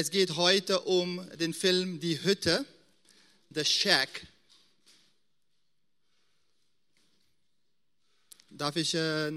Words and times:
Es 0.00 0.12
geht 0.12 0.36
heute 0.36 0.82
um 0.82 1.28
den 1.38 1.52
Film 1.52 1.98
Die 1.98 2.22
Hütte, 2.22 2.64
The 3.50 3.64
Shack. 3.64 4.28
Darf 8.48 8.76
ich 8.76 8.94
äh, 8.94 9.32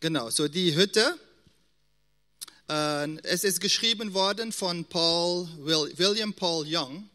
Genau, 0.00 0.28
so 0.28 0.46
die 0.46 0.74
Hütte. 0.74 1.18
Äh, 2.68 3.16
es 3.22 3.44
ist 3.44 3.62
geschrieben 3.62 4.12
worden 4.12 4.52
von 4.52 4.84
Paul, 4.84 5.48
William 5.56 6.34
Paul 6.34 6.66
Young. 6.68 7.08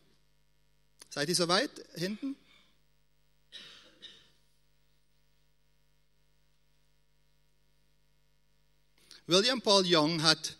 Seid 1.11 1.29
ihr 1.29 1.35
soweit 1.35 1.69
hinten? 1.93 2.35
William 9.25 9.61
Paul 9.61 9.85
Young 9.85 10.21
hat 10.21 10.57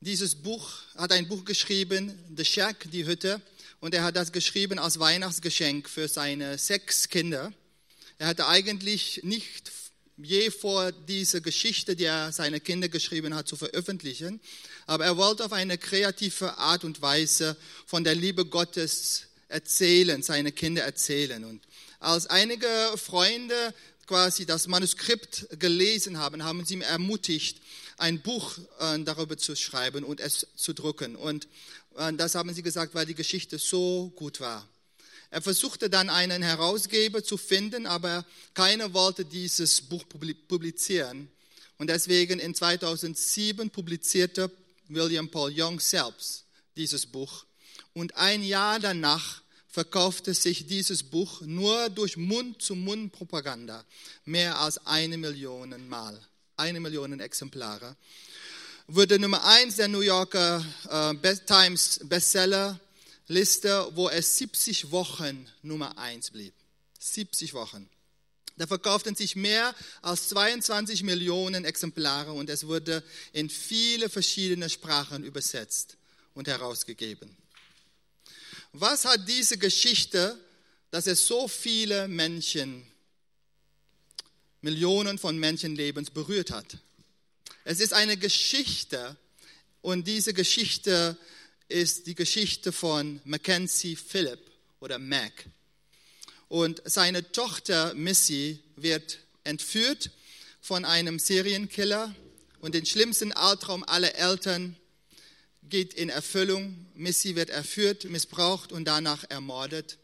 dieses 0.00 0.34
Buch, 0.34 0.70
hat 0.96 1.12
ein 1.12 1.26
Buch 1.28 1.46
geschrieben, 1.46 2.12
The 2.36 2.44
Shack, 2.44 2.90
die 2.90 3.06
Hütte, 3.06 3.40
und 3.80 3.94
er 3.94 4.04
hat 4.04 4.16
das 4.16 4.32
geschrieben 4.32 4.78
als 4.78 4.98
Weihnachtsgeschenk 4.98 5.88
für 5.88 6.06
seine 6.06 6.58
sechs 6.58 7.08
Kinder. 7.08 7.54
Er 8.18 8.26
hatte 8.26 8.46
eigentlich 8.48 9.22
nicht 9.22 9.72
je 10.18 10.50
vor, 10.50 10.92
diese 10.92 11.40
Geschichte, 11.40 11.96
die 11.96 12.04
er 12.04 12.32
seine 12.32 12.60
Kinder 12.60 12.90
geschrieben 12.90 13.34
hat, 13.34 13.48
zu 13.48 13.56
veröffentlichen. 13.56 14.42
Aber 14.86 15.06
er 15.06 15.16
wollte 15.16 15.46
auf 15.46 15.54
eine 15.54 15.78
kreative 15.78 16.58
Art 16.58 16.84
und 16.84 17.00
Weise 17.00 17.56
von 17.86 18.04
der 18.04 18.14
Liebe 18.14 18.44
Gottes 18.44 19.22
erzählen, 19.48 20.22
seine 20.22 20.52
Kinder 20.52 20.82
erzählen. 20.82 21.46
Und 21.46 21.62
als 21.98 22.26
einige 22.26 22.68
Freunde 22.96 23.74
quasi 24.10 24.44
das 24.44 24.66
Manuskript 24.66 25.46
gelesen 25.60 26.18
haben, 26.18 26.42
haben 26.42 26.64
sie 26.64 26.74
ihm 26.74 26.82
ermutigt, 26.82 27.62
ein 27.96 28.20
Buch 28.20 28.58
äh, 28.80 28.98
darüber 29.04 29.38
zu 29.38 29.54
schreiben 29.54 30.02
und 30.02 30.18
es 30.18 30.48
zu 30.56 30.72
drucken. 30.72 31.14
Und 31.14 31.46
äh, 31.96 32.12
das 32.14 32.34
haben 32.34 32.52
sie 32.52 32.64
gesagt, 32.64 32.92
weil 32.96 33.06
die 33.06 33.14
Geschichte 33.14 33.56
so 33.56 34.12
gut 34.16 34.40
war. 34.40 34.66
Er 35.30 35.40
versuchte 35.40 35.88
dann 35.88 36.10
einen 36.10 36.42
Herausgeber 36.42 37.22
zu 37.22 37.36
finden, 37.36 37.86
aber 37.86 38.26
keiner 38.52 38.92
wollte 38.94 39.24
dieses 39.24 39.80
Buch 39.80 40.02
publizieren. 40.48 41.30
Und 41.78 41.88
deswegen 41.88 42.40
in 42.40 42.52
2007 42.52 43.70
publizierte 43.70 44.50
William 44.88 45.28
Paul 45.28 45.52
Young 45.54 45.78
selbst 45.78 46.46
dieses 46.76 47.06
Buch. 47.06 47.44
Und 47.92 48.16
ein 48.16 48.42
Jahr 48.42 48.80
danach 48.80 49.40
verkaufte 49.70 50.34
sich 50.34 50.66
dieses 50.66 51.02
Buch 51.02 51.42
nur 51.42 51.88
durch 51.90 52.16
Mund-zu-Mund-Propaganda 52.16 53.84
mehr 54.24 54.58
als 54.58 54.84
eine 54.86 55.16
Million 55.16 55.88
Mal, 55.88 56.20
eine 56.56 56.80
Million 56.80 57.18
Exemplare. 57.20 57.96
Wurde 58.88 59.18
Nummer 59.18 59.44
eins 59.44 59.76
der 59.76 59.88
New 59.88 60.00
Yorker 60.00 60.64
äh, 60.90 61.36
Times 61.46 62.00
Bestseller 62.04 62.80
Liste, 63.28 63.88
wo 63.94 64.08
es 64.08 64.38
70 64.38 64.90
Wochen 64.90 65.48
Nummer 65.62 65.96
1 65.96 66.32
blieb. 66.32 66.52
70 66.98 67.54
Wochen. 67.54 67.88
Da 68.56 68.66
verkauften 68.66 69.14
sich 69.14 69.36
mehr 69.36 69.72
als 70.02 70.28
22 70.30 71.04
Millionen 71.04 71.64
Exemplare 71.64 72.32
und 72.32 72.50
es 72.50 72.66
wurde 72.66 73.04
in 73.32 73.48
viele 73.48 74.10
verschiedene 74.10 74.68
Sprachen 74.68 75.22
übersetzt 75.22 75.96
und 76.34 76.48
herausgegeben. 76.48 77.39
Was 78.72 79.04
hat 79.04 79.28
diese 79.28 79.58
Geschichte, 79.58 80.38
dass 80.90 81.06
es 81.06 81.26
so 81.26 81.48
viele 81.48 82.06
Menschen, 82.06 82.86
Millionen 84.60 85.18
von 85.18 85.38
Menschenlebens 85.38 86.10
berührt 86.10 86.52
hat? 86.52 86.78
Es 87.64 87.80
ist 87.80 87.92
eine 87.92 88.16
Geschichte 88.16 89.16
und 89.82 90.06
diese 90.06 90.34
Geschichte 90.34 91.16
ist 91.68 92.06
die 92.06 92.14
Geschichte 92.14 92.70
von 92.72 93.20
Mackenzie 93.24 93.96
Philip 93.96 94.40
oder 94.80 94.98
Mac. 94.98 95.46
Und 96.48 96.82
seine 96.84 97.30
Tochter 97.32 97.94
Missy 97.94 98.60
wird 98.76 99.18
entführt 99.44 100.10
von 100.60 100.84
einem 100.84 101.18
Serienkiller 101.18 102.14
und 102.60 102.74
den 102.74 102.86
schlimmsten 102.86 103.32
Albtraum 103.32 103.84
aller 103.84 104.14
Eltern 104.14 104.76
geht 105.70 105.94
in 105.94 106.10
Erfüllung. 106.10 106.86
Missy 106.94 107.36
wird 107.36 107.50
erführt, 107.50 108.04
missbraucht 108.04 108.72
und 108.72 108.84
danach 108.84 109.24
ermordet. 109.30 109.98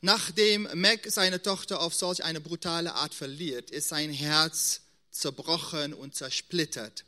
Nachdem 0.00 0.68
Mac 0.74 1.06
seine 1.10 1.42
Tochter 1.42 1.80
auf 1.80 1.94
solch 1.94 2.24
eine 2.24 2.40
brutale 2.40 2.94
Art 2.94 3.14
verliert, 3.14 3.70
ist 3.70 3.88
sein 3.88 4.10
Herz 4.10 4.80
zerbrochen 5.10 5.92
und 5.92 6.14
zersplittert 6.14 7.04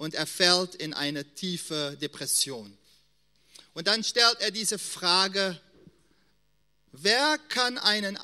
und 0.00 0.14
er 0.14 0.26
fällt 0.26 0.74
in 0.76 0.94
eine 0.94 1.34
tiefe 1.34 1.98
Depression. 2.00 2.74
Und 3.74 3.86
dann 3.86 4.02
stellt 4.02 4.40
er 4.40 4.50
diese 4.50 4.78
Frage, 4.78 5.60
wer 6.92 7.36
kann 7.50 7.76
einen, 7.76 8.18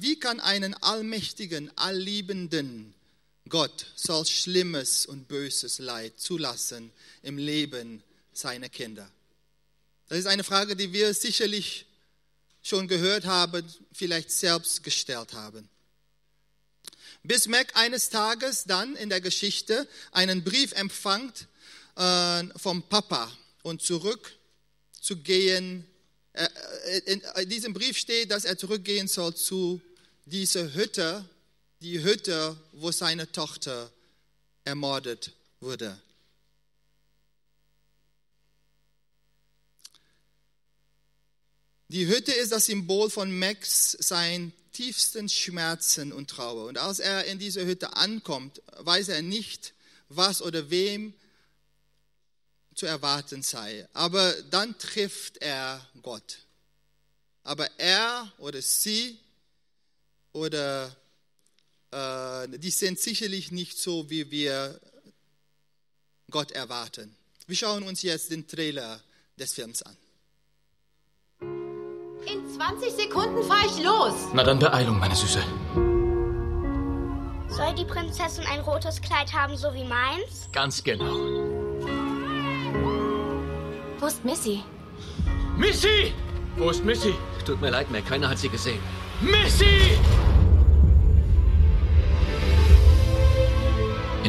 wie 0.00 0.18
kann 0.18 0.40
einen 0.40 0.72
allmächtigen, 0.72 1.70
allliebenden 1.76 2.93
Gott 3.54 3.86
solch 3.94 4.36
schlimmes 4.36 5.06
und 5.06 5.28
böses 5.28 5.78
Leid 5.78 6.18
zulassen 6.18 6.90
im 7.22 7.38
Leben 7.38 8.02
seiner 8.32 8.68
Kinder? 8.68 9.08
Das 10.08 10.18
ist 10.18 10.26
eine 10.26 10.42
Frage, 10.42 10.74
die 10.74 10.92
wir 10.92 11.14
sicherlich 11.14 11.86
schon 12.64 12.88
gehört 12.88 13.26
haben, 13.26 13.64
vielleicht 13.92 14.32
selbst 14.32 14.82
gestellt 14.82 15.34
haben. 15.34 15.68
Bis 17.22 17.46
Mac 17.46 17.76
eines 17.76 18.08
Tages 18.08 18.64
dann 18.64 18.96
in 18.96 19.08
der 19.08 19.20
Geschichte 19.20 19.86
einen 20.10 20.42
Brief 20.42 20.72
empfängt 20.72 21.46
äh, 21.94 22.42
vom 22.56 22.82
Papa 22.82 23.30
und 23.62 23.82
zurück 23.82 24.32
zu 25.00 25.18
gehen. 25.18 25.86
Äh, 26.32 26.48
in, 27.06 27.20
in 27.20 27.48
diesem 27.48 27.72
Brief 27.72 27.98
steht, 27.98 28.32
dass 28.32 28.46
er 28.46 28.58
zurückgehen 28.58 29.06
soll 29.06 29.32
zu 29.36 29.80
dieser 30.24 30.74
Hütte, 30.74 31.24
die 31.84 32.02
Hütte, 32.02 32.56
wo 32.72 32.90
seine 32.90 33.30
Tochter 33.30 33.92
ermordet 34.64 35.32
wurde. 35.60 36.00
Die 41.88 42.06
Hütte 42.06 42.32
ist 42.32 42.52
das 42.52 42.66
Symbol 42.66 43.10
von 43.10 43.38
Max, 43.38 43.98
sein 44.00 44.54
tiefsten 44.72 45.28
Schmerzen 45.28 46.10
und 46.10 46.30
Trauer. 46.30 46.64
Und 46.68 46.78
als 46.78 47.00
er 47.00 47.26
in 47.26 47.38
diese 47.38 47.66
Hütte 47.66 47.94
ankommt, 47.94 48.62
weiß 48.78 49.08
er 49.08 49.20
nicht, 49.20 49.74
was 50.08 50.40
oder 50.40 50.70
wem 50.70 51.12
zu 52.74 52.86
erwarten 52.86 53.42
sei. 53.42 53.86
Aber 53.92 54.32
dann 54.44 54.78
trifft 54.78 55.36
er 55.36 55.86
Gott. 56.00 56.38
Aber 57.42 57.70
er 57.78 58.32
oder 58.38 58.62
sie 58.62 59.18
oder 60.32 60.96
die 61.94 62.70
sind 62.70 62.98
sicherlich 62.98 63.52
nicht 63.52 63.78
so, 63.78 64.10
wie 64.10 64.30
wir 64.30 64.80
Gott 66.30 66.50
erwarten. 66.50 67.14
Wir 67.46 67.56
schauen 67.56 67.82
uns 67.82 68.02
jetzt 68.02 68.30
den 68.30 68.46
Trailer 68.46 69.00
des 69.38 69.52
Films 69.52 69.82
an. 69.82 69.96
In 72.26 72.48
20 72.56 72.90
Sekunden 72.90 73.42
fahre 73.44 73.66
ich 73.66 73.84
los. 73.84 74.14
Na 74.32 74.42
dann 74.42 74.58
Beeilung, 74.58 74.98
meine 74.98 75.14
Süße. 75.14 75.42
Soll 77.48 77.74
die 77.76 77.84
Prinzessin 77.84 78.44
ein 78.46 78.60
rotes 78.60 79.00
Kleid 79.00 79.32
haben, 79.32 79.56
so 79.56 79.72
wie 79.74 79.84
meins? 79.84 80.48
Ganz 80.52 80.82
genau. 80.82 81.14
Wo 84.00 84.06
ist 84.06 84.24
Missy? 84.24 84.64
Missy! 85.56 86.12
Wo 86.56 86.70
ist 86.70 86.84
Missy? 86.84 87.14
Tut 87.44 87.60
mir 87.60 87.70
leid, 87.70 87.90
Mac, 87.90 88.06
keiner 88.06 88.30
hat 88.30 88.38
sie 88.38 88.48
gesehen. 88.48 88.80
Missy! 89.20 89.98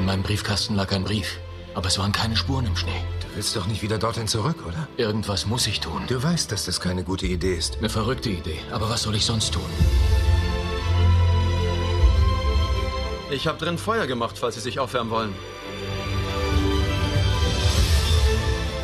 In 0.06 0.12
meinem 0.12 0.22
Briefkasten 0.22 0.76
lag 0.76 0.92
ein 0.92 1.04
Brief, 1.04 1.40
aber 1.74 1.88
es 1.88 1.98
waren 1.98 2.12
keine 2.12 2.36
Spuren 2.36 2.68
im 2.68 2.76
Schnee 2.76 3.02
willst 3.36 3.56
doch 3.56 3.68
nicht 3.68 3.82
wieder 3.82 3.98
dorthin 3.98 4.28
zurück, 4.28 4.64
oder? 4.68 4.88
Irgendwas 4.98 5.46
muss 5.46 5.68
ich 5.68 5.80
tun. 5.82 6.04
Du 6.08 6.22
weißt, 6.22 6.52
dass 6.52 6.66
das 6.66 6.80
keine 6.80 7.04
gute 7.04 7.26
Idee 7.26 7.56
ist. 7.56 7.78
Eine 7.78 7.90
verrückte 7.90 8.30
Idee. 8.30 8.60
Aber 8.72 8.90
was 8.90 9.04
soll 9.04 9.16
ich 9.16 9.26
sonst 9.26 9.54
tun? 9.54 9.66
Ich 13.30 13.48
habe 13.48 13.58
drin 13.58 13.78
Feuer 13.78 14.08
gemacht, 14.08 14.38
falls 14.38 14.56
Sie 14.56 14.62
sich 14.62 14.80
aufwärmen 14.80 15.12
wollen. 15.12 15.34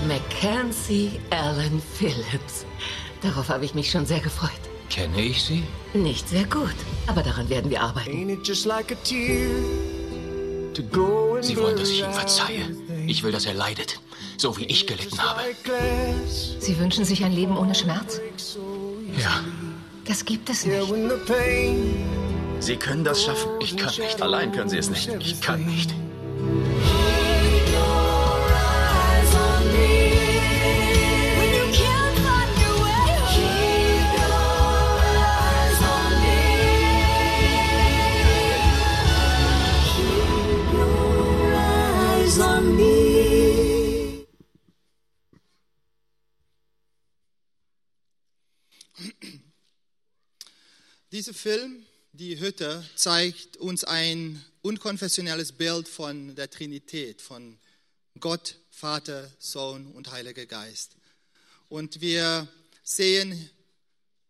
Mackenzie 0.07 1.19
Allen 1.29 1.81
Phillips. 1.93 2.65
Darauf 3.21 3.49
habe 3.49 3.63
ich 3.63 3.73
mich 3.73 3.89
schon 3.91 4.05
sehr 4.05 4.19
gefreut. 4.19 4.49
Kenne 4.89 5.21
ich 5.21 5.43
Sie? 5.43 5.63
Nicht 5.93 6.27
sehr 6.27 6.45
gut, 6.45 6.75
aber 7.07 7.23
daran 7.23 7.47
werden 7.47 7.69
wir 7.69 7.81
arbeiten. 7.81 8.41
Sie 11.41 11.57
wollen, 11.57 11.77
dass 11.77 11.89
ich 11.89 11.99
ihm 12.01 12.11
verzeihe. 12.11 12.75
Ich 13.07 13.23
will, 13.23 13.31
dass 13.31 13.45
er 13.45 13.53
leidet, 13.53 13.99
so 14.37 14.57
wie 14.57 14.65
ich 14.65 14.87
gelitten 14.87 15.19
habe. 15.19 15.41
Sie 16.59 16.79
wünschen 16.79 17.05
sich 17.05 17.23
ein 17.23 17.31
Leben 17.31 17.57
ohne 17.57 17.75
Schmerz? 17.75 18.21
Ja. 19.17 19.43
Das 20.05 20.25
gibt 20.25 20.49
es 20.49 20.65
nicht. 20.65 20.81
Sie 22.59 22.75
können 22.75 23.03
das 23.03 23.23
schaffen. 23.23 23.49
Ich 23.59 23.75
kann 23.75 23.93
nicht. 23.97 24.21
Allein 24.21 24.51
können 24.51 24.69
Sie 24.69 24.77
es 24.77 24.89
nicht. 24.89 25.09
Ich 25.19 25.41
kann 25.41 25.65
nicht. 25.65 25.93
Dieser 51.21 51.35
Film, 51.35 51.85
Die 52.13 52.39
Hütte, 52.39 52.83
zeigt 52.95 53.55
uns 53.57 53.83
ein 53.83 54.43
unkonfessionelles 54.63 55.51
Bild 55.51 55.87
von 55.87 56.33
der 56.33 56.49
Trinität, 56.49 57.21
von 57.21 57.59
Gott, 58.19 58.55
Vater, 58.71 59.31
Sohn 59.37 59.85
und 59.91 60.09
Heiliger 60.09 60.47
Geist. 60.47 60.93
Und 61.69 62.01
wir 62.01 62.47
sehen 62.81 63.51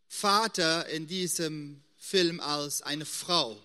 Vater 0.09 0.89
in 0.89 1.07
diesem 1.07 1.81
Film 1.97 2.41
als 2.41 2.81
eine 2.81 3.05
Frau. 3.05 3.57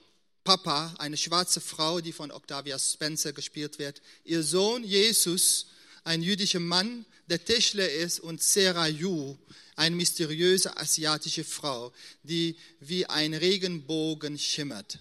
Papa, 0.44 0.94
eine 0.98 1.16
schwarze 1.16 1.60
Frau, 1.60 2.00
die 2.00 2.12
von 2.12 2.30
Octavia 2.30 2.78
Spencer 2.78 3.32
gespielt 3.32 3.80
wird. 3.80 4.02
Ihr 4.22 4.44
Sohn 4.44 4.84
Jesus, 4.84 5.66
ein 6.06 6.22
jüdischer 6.22 6.60
Mann, 6.60 7.04
der 7.26 7.44
Tischler 7.44 7.90
ist, 7.90 8.20
und 8.20 8.42
Sarah 8.42 8.86
Yu, 8.86 9.36
eine 9.74 9.96
mysteriöse 9.96 10.76
asiatische 10.76 11.44
Frau, 11.44 11.92
die 12.22 12.56
wie 12.80 13.06
ein 13.06 13.34
Regenbogen 13.34 14.38
schimmert, 14.38 15.00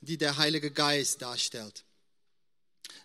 die 0.00 0.16
der 0.16 0.36
Heilige 0.36 0.70
Geist 0.70 1.20
darstellt. 1.20 1.84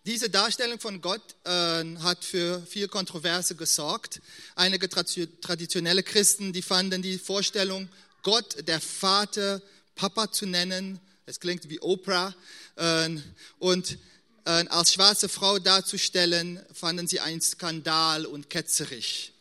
Diese 0.06 0.30
Darstellung 0.30 0.80
von 0.80 1.01
Gott 1.01 1.36
äh, 1.45 1.83
hat 1.98 2.24
für 2.24 2.62
viel 2.68 2.88
Kontroverse 2.88 3.56
gesorgt. 3.56 4.22
Einige 4.54 4.88
traditionelle 4.88 6.04
Christen, 6.04 6.54
die 6.54 6.62
fanden 6.62 7.01
die 7.01 7.18
Vorstellung, 7.18 7.89
Gott, 8.22 8.68
der 8.68 8.80
Vater, 8.80 9.63
Papa 9.95 10.31
zu 10.31 10.45
nennen, 10.45 11.00
es 11.25 11.39
klingt 11.39 11.69
wie 11.69 11.81
Oprah, 11.81 12.36
äh, 12.75 13.10
und 13.57 13.98
als 14.45 14.94
schwarze 14.94 15.27
Frau 15.27 15.59
darzustellen, 15.59 16.63
fanden 16.71 17.07
sie 17.07 17.19
einen 17.19 17.42
Skandal 17.42 18.25
und 18.25 18.50
ketzerisch. 18.50 19.31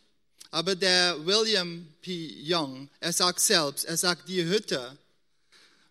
Aber 0.51 0.75
der 0.75 1.27
William 1.27 1.87
P. 2.01 2.43
Young, 2.43 2.89
er 3.01 3.13
sagt 3.13 3.41
selbst, 3.41 3.85
er 3.85 3.97
sagt, 3.97 4.29
die 4.29 4.45
Hütte 4.45 4.97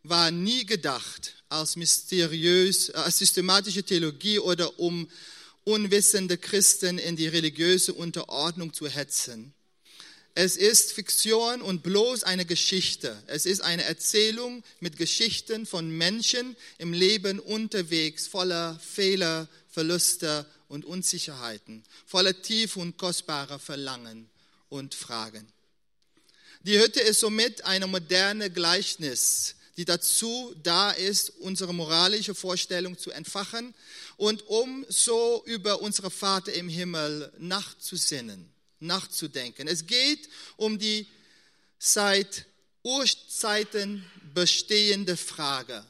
war 0.04 0.32
nie 0.32 0.66
gedacht 0.66 1.36
als 1.50 1.76
mysteriös, 1.76 2.90
als 2.90 3.20
systematische 3.20 3.84
Theologie 3.84 4.40
oder 4.40 4.80
um 4.80 5.08
unwissende 5.64 6.38
Christen 6.38 6.98
in 6.98 7.16
die 7.16 7.28
religiöse 7.28 7.94
Unterordnung 7.94 8.74
zu 8.74 8.88
hetzen. 8.88 9.54
Es 10.36 10.58
ist 10.58 10.94
Fiktion 10.94 11.62
und 11.62 11.84
bloß 11.84 12.24
eine 12.24 12.46
Geschichte. 12.46 13.22
Es 13.28 13.46
ist 13.46 13.62
eine 13.62 13.84
Erzählung 13.84 14.64
mit 14.80 14.98
Geschichten 14.98 15.68
von 15.68 15.90
Menschen 15.96 16.56
im 16.80 16.92
Leben 16.92 17.40
unterwegs, 17.40 18.26
voller 18.26 18.80
Fehler, 18.80 19.48
Verluste 19.70 20.48
und 20.70 20.86
Unsicherheiten, 20.86 21.84
voller 22.08 22.42
tief 22.42 22.78
und 22.78 22.98
kostbarer 22.98 23.60
Verlangen 23.60 24.28
und 24.70 24.96
Fragen. 24.96 25.48
Die 26.62 26.80
Hütte 26.80 27.02
ist 27.02 27.20
somit 27.20 27.66
eine 27.66 27.88
moderne 27.88 28.50
Gleichnis, 28.50 29.56
die 29.78 29.86
dazu 29.86 30.56
da 30.64 30.92
ist, 30.92 31.30
unsere 31.42 31.74
moralische 31.74 32.34
Vorstellung 32.34 32.98
zu 32.98 33.12
entfachen 33.12 33.74
und 34.18 34.48
um 34.48 34.86
so 34.90 35.44
über 35.46 35.82
unsere 35.82 36.10
Vater 36.10 36.54
im 36.54 36.70
Himmel 36.70 37.32
nachzusinnen, 37.38 38.53
nachzudenken. 38.84 39.68
Es 39.68 39.88
geht 39.88 40.30
um 40.58 40.78
die 40.78 41.08
seit 41.80 42.46
Urzeiten 42.84 44.06
bestehende 44.34 45.18
Frage. 45.18 45.84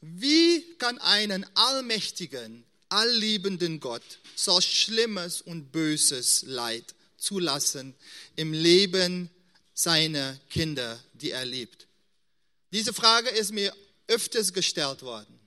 Wie 0.00 0.62
kann 0.78 0.98
einen 0.98 1.46
allmächtigen, 1.54 2.64
allliebenden 2.88 3.80
Gott 3.80 4.02
so 4.36 4.60
schlimmes 4.60 5.42
und 5.42 5.72
böses 5.72 6.42
Leid 6.42 6.94
zulassen 7.16 7.94
im 8.36 8.52
Leben 8.52 9.30
seiner 9.74 10.38
Kinder, 10.50 11.00
die 11.14 11.32
er 11.32 11.44
liebt? 11.44 11.86
Diese 12.72 12.92
Frage 12.92 13.30
ist 13.30 13.52
mir 13.52 13.74
öfters 14.06 14.52
gestellt 14.52 15.02
worden. 15.02 15.38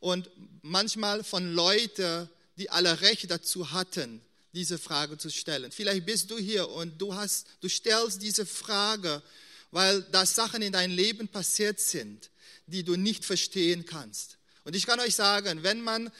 Und 0.00 0.30
manchmal 0.62 1.22
von 1.22 1.52
Leuten, 1.52 2.28
die 2.56 2.70
alle 2.70 3.00
Recht 3.02 3.30
dazu 3.30 3.70
hatten, 3.72 4.22
diese 4.52 4.78
Frage 4.78 5.16
zu 5.18 5.30
stellen. 5.30 5.70
Vielleicht 5.70 6.06
bist 6.06 6.30
du 6.30 6.38
hier 6.38 6.68
und 6.68 7.00
du, 7.00 7.14
hast, 7.14 7.46
du 7.60 7.68
stellst 7.68 8.22
diese 8.22 8.46
Frage, 8.46 9.22
weil 9.70 10.02
da 10.10 10.26
Sachen 10.26 10.62
in 10.62 10.72
deinem 10.72 10.94
Leben 10.96 11.28
passiert 11.28 11.80
sind, 11.80 12.30
die 12.66 12.82
du 12.82 12.96
nicht 12.96 13.24
verstehen 13.24 13.86
kannst. 13.86 14.38
Und 14.64 14.74
ich 14.74 14.86
kann 14.86 15.00
euch 15.00 15.14
sagen, 15.14 15.62
wenn 15.62 15.80
man 15.80 16.10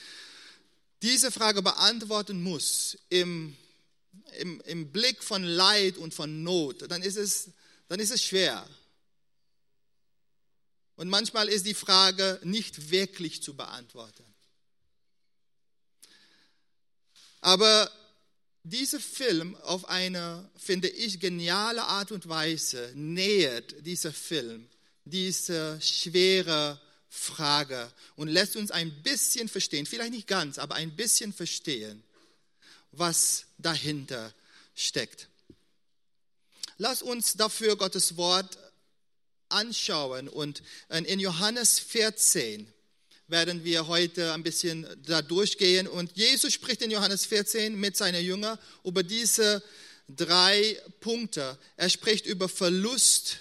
diese 1.02 1.30
Frage 1.30 1.62
beantworten 1.62 2.42
muss 2.42 2.98
im 3.08 3.56
im, 4.38 4.60
im 4.62 4.92
Blick 4.92 5.22
von 5.22 5.42
Leid 5.42 5.96
und 5.96 6.14
von 6.14 6.42
Not, 6.42 6.90
dann 6.90 7.02
ist, 7.02 7.16
es, 7.16 7.50
dann 7.88 8.00
ist 8.00 8.10
es 8.10 8.22
schwer. 8.22 8.66
Und 10.96 11.08
manchmal 11.08 11.48
ist 11.48 11.66
die 11.66 11.74
Frage 11.74 12.40
nicht 12.42 12.90
wirklich 12.90 13.42
zu 13.42 13.54
beantworten. 13.54 14.24
Aber 17.40 17.90
dieser 18.62 19.00
Film 19.00 19.56
auf 19.56 19.88
eine, 19.88 20.48
finde 20.56 20.88
ich, 20.88 21.20
geniale 21.20 21.82
Art 21.82 22.12
und 22.12 22.28
Weise 22.28 22.92
nähert 22.94 23.74
dieser 23.86 24.12
Film 24.12 24.68
diese 25.04 25.80
schwere 25.80 26.80
Frage 27.08 27.90
und 28.16 28.28
lässt 28.28 28.56
uns 28.56 28.70
ein 28.70 29.02
bisschen 29.02 29.48
verstehen, 29.48 29.86
vielleicht 29.86 30.12
nicht 30.12 30.28
ganz, 30.28 30.58
aber 30.58 30.76
ein 30.76 30.94
bisschen 30.94 31.32
verstehen, 31.32 32.02
was 32.92 33.46
dahinter 33.58 34.32
steckt. 34.74 35.28
Lass 36.78 37.02
uns 37.02 37.34
dafür 37.34 37.76
Gottes 37.76 38.16
Wort 38.16 38.58
anschauen 39.48 40.28
und 40.28 40.62
in 40.88 41.18
Johannes 41.18 41.78
14 41.78 42.72
werden 43.30 43.64
wir 43.64 43.86
heute 43.86 44.32
ein 44.32 44.42
bisschen 44.42 44.86
da 45.06 45.22
durchgehen 45.22 45.86
und 45.86 46.16
Jesus 46.16 46.52
spricht 46.52 46.82
in 46.82 46.90
Johannes 46.90 47.24
14 47.26 47.78
mit 47.78 47.96
seinen 47.96 48.24
Jüngern 48.24 48.58
über 48.84 49.02
diese 49.02 49.62
drei 50.08 50.76
Punkte. 51.00 51.56
Er 51.76 51.88
spricht 51.88 52.26
über 52.26 52.48
Verlust, 52.48 53.38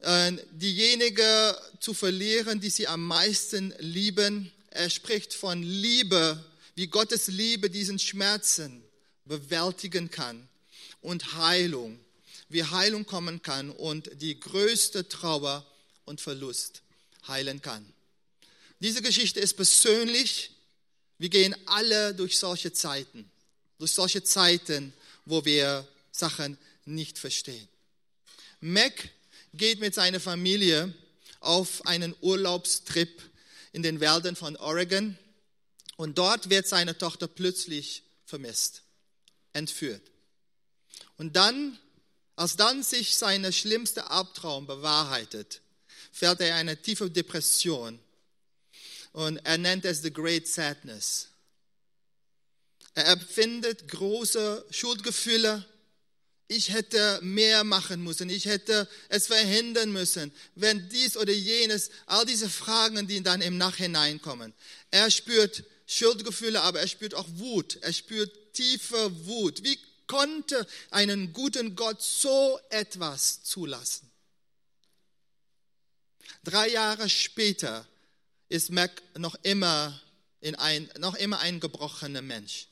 äh, 0.00 0.32
diejenige 0.52 1.56
zu 1.80 1.92
verlieren, 1.92 2.60
die 2.60 2.70
sie 2.70 2.88
am 2.88 3.04
meisten 3.04 3.74
lieben. 3.78 4.50
Er 4.70 4.90
spricht 4.90 5.34
von 5.34 5.62
Liebe 5.62 6.42
wie 6.78 6.86
Gottes 6.86 7.26
Liebe 7.26 7.70
diesen 7.70 7.98
Schmerzen 7.98 8.84
bewältigen 9.24 10.12
kann 10.12 10.48
und 11.00 11.34
Heilung, 11.34 11.98
wie 12.48 12.62
Heilung 12.62 13.04
kommen 13.04 13.42
kann 13.42 13.70
und 13.70 14.10
die 14.22 14.38
größte 14.38 15.08
Trauer 15.08 15.66
und 16.04 16.20
Verlust 16.20 16.82
heilen 17.26 17.60
kann. 17.60 17.84
Diese 18.80 19.02
Geschichte 19.02 19.40
ist 19.40 19.54
persönlich. 19.54 20.50
Wir 21.18 21.28
gehen 21.28 21.56
alle 21.66 22.14
durch 22.14 22.38
solche 22.38 22.72
Zeiten, 22.72 23.30
durch 23.78 23.92
solche 23.92 24.22
Zeiten, 24.22 24.92
wo 25.24 25.44
wir 25.44 25.86
Sachen 26.12 26.58
nicht 26.84 27.18
verstehen. 27.18 27.68
Mac 28.60 29.10
geht 29.54 29.80
mit 29.80 29.94
seiner 29.94 30.20
Familie 30.20 30.94
auf 31.40 31.86
einen 31.86 32.14
Urlaubstrip 32.20 33.22
in 33.72 33.82
den 33.82 34.00
Wäldern 34.00 34.36
von 34.36 34.56
Oregon 34.56 35.18
und 35.96 36.18
dort 36.18 36.50
wird 36.50 36.66
seine 36.66 36.96
Tochter 36.96 37.26
plötzlich 37.26 38.02
vermisst, 38.24 38.82
entführt. 39.52 40.02
Und 41.16 41.34
dann, 41.34 41.78
als 42.36 42.56
dann 42.56 42.82
sich 42.82 43.16
sein 43.16 43.52
schlimmster 43.52 44.10
Albtraum 44.10 44.66
bewahrheitet, 44.66 45.60
fällt 46.12 46.40
er 46.40 46.48
in 46.48 46.54
eine 46.54 46.80
tiefe 46.80 47.10
Depression 47.10 47.98
und 49.12 49.38
er 49.38 49.58
nennt 49.58 49.84
es 49.84 50.02
The 50.02 50.12
Great 50.12 50.46
Sadness. 50.46 51.28
Er 52.94 53.06
empfindet 53.06 53.88
große 53.88 54.66
Schuldgefühle. 54.70 55.64
Ich 56.48 56.72
hätte 56.72 57.20
mehr 57.22 57.62
machen 57.62 58.02
müssen. 58.02 58.30
Ich 58.30 58.46
hätte 58.46 58.88
es 59.08 59.26
verhindern 59.26 59.92
müssen, 59.92 60.32
wenn 60.54 60.88
dies 60.88 61.16
oder 61.16 61.32
jenes, 61.32 61.90
all 62.06 62.24
diese 62.24 62.48
Fragen, 62.48 63.06
die 63.06 63.22
dann 63.22 63.42
im 63.42 63.58
Nachhinein 63.58 64.20
kommen. 64.20 64.54
Er 64.90 65.10
spürt 65.10 65.62
Schuldgefühle, 65.86 66.60
aber 66.62 66.80
er 66.80 66.88
spürt 66.88 67.14
auch 67.14 67.28
Wut. 67.34 67.76
Er 67.82 67.92
spürt 67.92 68.54
tiefe 68.54 69.26
Wut. 69.26 69.62
Wie 69.62 69.78
konnte 70.06 70.66
einen 70.90 71.32
guten 71.32 71.76
Gott 71.76 72.02
so 72.02 72.58
etwas 72.70 73.44
zulassen? 73.44 74.10
Drei 76.42 76.68
Jahre 76.68 77.08
später 77.08 77.86
ist 78.48 78.70
Mac 78.70 79.02
noch 79.16 79.34
immer, 79.42 80.00
in 80.40 80.54
ein, 80.54 80.90
noch 80.98 81.14
immer 81.14 81.40
ein 81.40 81.60
gebrochener 81.60 82.22
Mensch. 82.22 82.68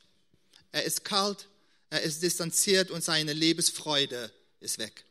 Er 0.71 0.83
ist 0.83 1.03
kalt, 1.05 1.47
er 1.89 2.01
ist 2.01 2.21
distanziert 2.21 2.91
und 2.91 3.03
seine 3.03 3.33
Lebensfreude 3.33 4.31
ist 4.59 4.77
weg. 4.77 5.05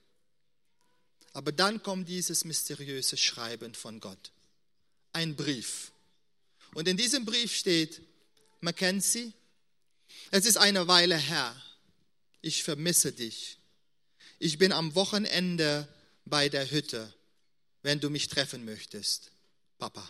Aber 1.33 1.53
dann 1.53 1.83
kommt 1.83 2.09
dieses 2.09 2.45
mysteriöse 2.45 3.17
Schreiben 3.17 3.75
von 3.75 4.01
Gott. 4.01 4.33
Ein 5.13 5.37
Brief. 5.37 5.93
Und 6.75 6.89
in 6.89 6.97
diesem 6.97 7.25
Brief 7.25 7.55
steht, 7.55 8.01
Mackenzie, 8.61 9.33
es 10.31 10.47
ist 10.47 10.57
eine 10.57 10.89
Weile 10.89 11.17
her. 11.17 11.55
Ich 12.41 12.63
vermisse 12.63 13.13
dich. 13.13 13.59
Ich 14.39 14.59
bin 14.59 14.73
am 14.73 14.95
Wochenende 14.95 15.89
bei 16.25 16.49
der 16.49 16.71
Hütte, 16.71 17.13
wenn 17.83 18.01
du 18.01 18.11
mich 18.11 18.29
treffen 18.29 18.65
möchtest. 18.65 19.31
Papa. 19.79 20.09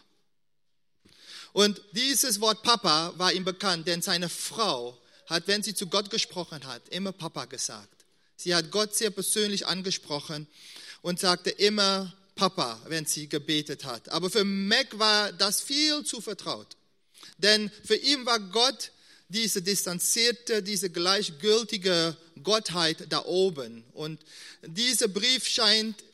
Und 1.56 1.80
dieses 1.92 2.42
Wort 2.42 2.62
Papa 2.62 3.14
war 3.16 3.32
ihm 3.32 3.46
bekannt, 3.46 3.88
denn 3.88 4.02
seine 4.02 4.28
Frau 4.28 4.94
hat, 5.24 5.48
wenn 5.48 5.62
sie 5.62 5.74
zu 5.74 5.86
Gott 5.86 6.10
gesprochen 6.10 6.66
hat, 6.66 6.86
immer 6.90 7.12
Papa 7.12 7.46
gesagt. 7.46 8.04
Sie 8.36 8.54
hat 8.54 8.70
Gott 8.70 8.94
sehr 8.94 9.08
persönlich 9.08 9.66
angesprochen 9.66 10.46
und 11.00 11.18
sagte 11.18 11.48
immer 11.48 12.12
Papa, 12.34 12.78
wenn 12.88 13.06
sie 13.06 13.26
gebetet 13.26 13.86
hat. 13.86 14.10
Aber 14.10 14.28
für 14.28 14.44
Mac 14.44 14.98
war 14.98 15.32
das 15.32 15.62
viel 15.62 16.04
zu 16.04 16.20
vertraut. 16.20 16.76
Denn 17.38 17.70
für 17.82 17.96
ihn 17.96 18.26
war 18.26 18.38
Gott 18.38 18.92
diese 19.30 19.62
distanzierte, 19.62 20.62
diese 20.62 20.90
gleichgültige 20.90 22.18
Gottheit 22.42 23.06
da 23.08 23.24
oben. 23.24 23.82
Und 23.94 24.20
dieser 24.60 25.08
Brief 25.08 25.48
scheint 25.48 26.04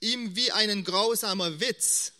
ihm 0.00 0.34
wie 0.34 0.50
ein 0.50 0.82
grausamer 0.82 1.60
Witz, 1.60 2.12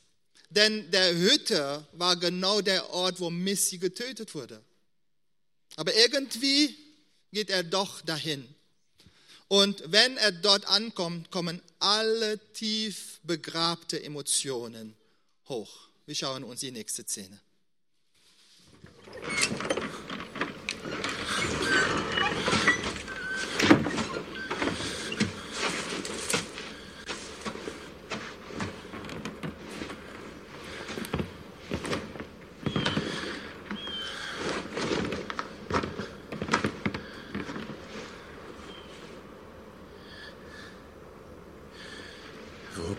denn 0.51 0.91
der 0.91 1.15
Hütte 1.15 1.87
war 1.93 2.17
genau 2.17 2.61
der 2.61 2.91
Ort, 2.91 3.21
wo 3.21 3.31
Missy 3.31 3.79
getötet 3.79 4.35
wurde. 4.35 4.63
Aber 5.77 5.95
irgendwie 5.95 6.77
geht 7.33 7.51
er 7.51 7.63
doch 7.63 8.01
dahin. 8.01 8.47
Und 9.49 9.83
wenn 9.87 10.17
er 10.17 10.33
dort 10.33 10.67
ankommt, 10.67 11.31
kommen 11.31 11.63
alle 11.79 12.39
tief 12.53 13.21
begrabte 13.23 14.03
Emotionen 14.03 14.97
hoch. 15.49 15.89
Wir 16.07 16.15
schauen 16.15 16.45
uns 16.45 16.61
die 16.61 16.73
nächste 16.73 17.05
Szene. 17.05 17.41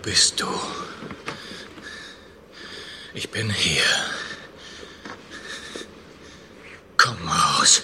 Bist 0.01 0.39
du? 0.39 0.47
Ich 3.13 3.29
bin 3.29 3.49
hier. 3.49 3.83
Komm 6.97 7.17
raus. 7.27 7.83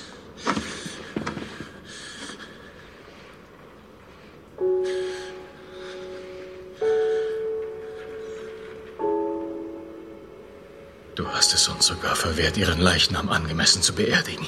Du 11.15 11.27
hast 11.27 11.53
es 11.53 11.67
uns 11.67 11.85
sogar 11.85 12.15
verwehrt, 12.15 12.57
ihren 12.57 12.79
Leichnam 12.79 13.29
angemessen 13.29 13.81
zu 13.81 13.93
beerdigen. 13.93 14.47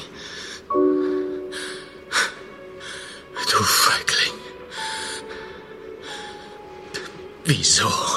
Wieso? 7.48 7.88
Oh 7.88 8.15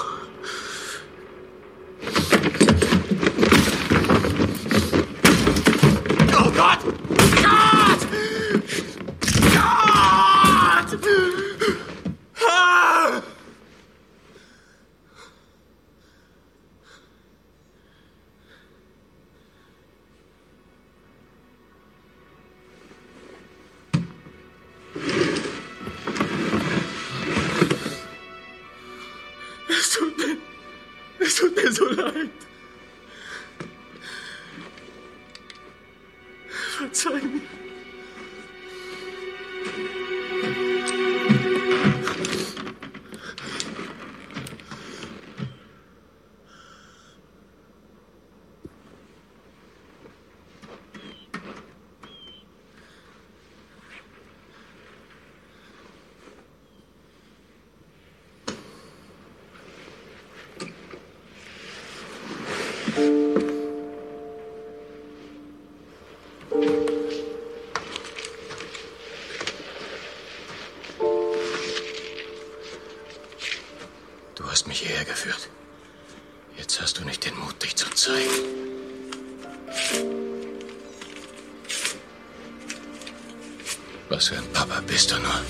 Was 84.19 84.27
für 84.27 84.37
ein 84.37 84.53
Papa 84.53 84.81
bist 84.81 85.13
du 85.13 85.19
nur? 85.21 85.45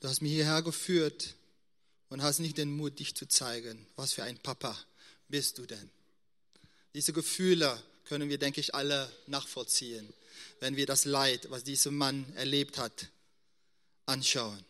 Du 0.00 0.08
hast 0.08 0.22
mich 0.22 0.32
hierher 0.32 0.62
geführt 0.62 1.36
und 2.08 2.20
hast 2.20 2.40
nicht 2.40 2.58
den 2.58 2.76
Mut, 2.76 2.98
dich 2.98 3.14
zu 3.14 3.28
zeigen. 3.28 3.86
Was 3.94 4.14
für 4.14 4.24
ein 4.24 4.38
Papa 4.38 4.76
bist 5.28 5.58
du 5.58 5.64
denn? 5.64 5.88
Diese 6.96 7.12
Gefühle 7.12 7.80
können 8.06 8.28
wir, 8.28 8.38
denke 8.38 8.60
ich, 8.60 8.74
alle 8.74 9.08
nachvollziehen, 9.28 10.12
wenn 10.58 10.74
wir 10.74 10.86
das 10.86 11.04
Leid, 11.04 11.48
was 11.50 11.62
dieser 11.62 11.92
Mann 11.92 12.26
erlebt 12.34 12.76
hat, 12.76 13.06
anschauen. 14.06 14.64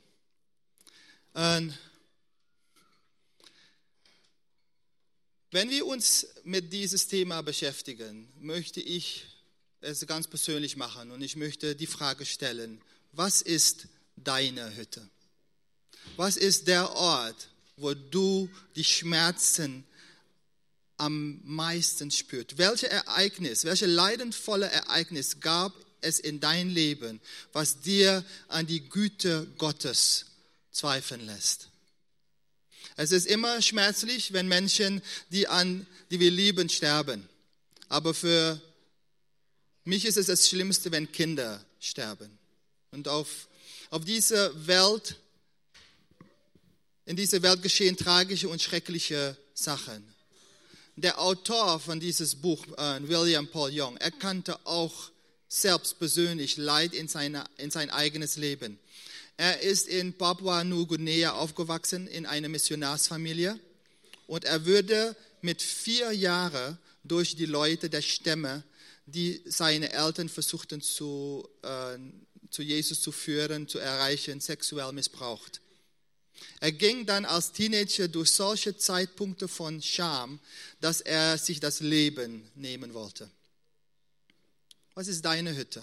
Und 1.32 1.72
wenn 5.50 5.70
wir 5.70 5.86
uns 5.86 6.26
mit 6.44 6.72
dieses 6.72 7.06
Thema 7.06 7.42
beschäftigen, 7.42 8.28
möchte 8.40 8.80
ich 8.80 9.24
es 9.80 10.06
ganz 10.06 10.26
persönlich 10.26 10.76
machen 10.76 11.10
und 11.10 11.22
ich 11.22 11.36
möchte 11.36 11.74
die 11.74 11.86
Frage 11.86 12.26
stellen, 12.26 12.80
was 13.12 13.42
ist 13.42 13.88
deine 14.16 14.76
Hütte? 14.76 15.08
Was 16.16 16.36
ist 16.36 16.68
der 16.68 16.90
Ort, 16.96 17.48
wo 17.76 17.94
du 17.94 18.50
die 18.76 18.84
Schmerzen 18.84 19.84
am 20.96 21.40
meisten 21.44 22.10
spürt? 22.10 22.58
Welche 22.58 22.90
Ereignis, 22.90 23.64
welche 23.64 23.86
leidensvolle 23.86 24.70
Ereignis 24.70 25.40
gab 25.40 25.72
es 26.00 26.18
in 26.18 26.40
dein 26.40 26.68
Leben, 26.70 27.20
was 27.52 27.80
dir 27.80 28.24
an 28.48 28.66
die 28.66 28.88
Güte 28.88 29.46
Gottes 29.58 30.26
zweifeln 30.72 31.24
lässt? 31.26 31.68
Es 33.00 33.12
ist 33.12 33.28
immer 33.28 33.62
schmerzlich, 33.62 34.32
wenn 34.32 34.48
Menschen, 34.48 35.02
die, 35.30 35.46
an, 35.46 35.86
die 36.10 36.18
wir 36.18 36.32
lieben, 36.32 36.68
sterben. 36.68 37.28
Aber 37.88 38.12
für 38.12 38.60
mich 39.84 40.04
ist 40.04 40.16
es 40.16 40.26
das 40.26 40.48
Schlimmste, 40.48 40.90
wenn 40.90 41.12
Kinder 41.12 41.64
sterben. 41.78 42.28
Und 42.90 43.06
auf, 43.06 43.46
auf 43.90 44.04
dieser 44.04 44.66
Welt 44.66 45.14
in 47.06 47.14
dieser 47.14 47.40
Welt 47.40 47.62
geschehen 47.62 47.96
tragische 47.96 48.48
und 48.48 48.60
schreckliche 48.60 49.36
Sachen. 49.54 50.02
Der 50.96 51.20
Autor 51.20 51.78
von 51.78 52.00
dieses 52.00 52.34
Buch, 52.34 52.66
äh, 52.76 52.98
William 53.08 53.46
Paul 53.46 53.70
Young, 53.72 53.96
erkannte 53.98 54.58
auch 54.66 55.12
selbst 55.48 56.00
persönlich 56.00 56.56
Leid 56.56 56.94
in, 56.94 57.06
seine, 57.06 57.44
in 57.58 57.70
sein 57.70 57.90
eigenes 57.90 58.36
Leben. 58.36 58.80
Er 59.38 59.60
ist 59.60 59.86
in 59.86 60.12
Papua-Neuguinea 60.14 61.30
aufgewachsen 61.30 62.08
in 62.08 62.26
einer 62.26 62.48
Missionarsfamilie 62.48 63.58
und 64.26 64.44
er 64.44 64.66
wurde 64.66 65.14
mit 65.42 65.62
vier 65.62 66.10
Jahren 66.10 66.76
durch 67.04 67.36
die 67.36 67.46
Leute 67.46 67.88
der 67.88 68.02
Stämme, 68.02 68.64
die 69.06 69.40
seine 69.46 69.92
Eltern 69.92 70.28
versuchten 70.28 70.82
zu, 70.82 71.48
äh, 71.62 71.98
zu 72.50 72.62
Jesus 72.62 73.00
zu 73.00 73.12
führen, 73.12 73.68
zu 73.68 73.78
erreichen, 73.78 74.40
sexuell 74.40 74.90
missbraucht. 74.90 75.60
Er 76.58 76.72
ging 76.72 77.06
dann 77.06 77.24
als 77.24 77.52
Teenager 77.52 78.08
durch 78.08 78.32
solche 78.32 78.76
Zeitpunkte 78.76 79.46
von 79.46 79.80
Scham, 79.80 80.40
dass 80.80 81.00
er 81.00 81.38
sich 81.38 81.60
das 81.60 81.78
Leben 81.78 82.50
nehmen 82.56 82.92
wollte. 82.92 83.30
Was 84.94 85.06
ist 85.06 85.24
deine 85.24 85.56
Hütte? 85.56 85.80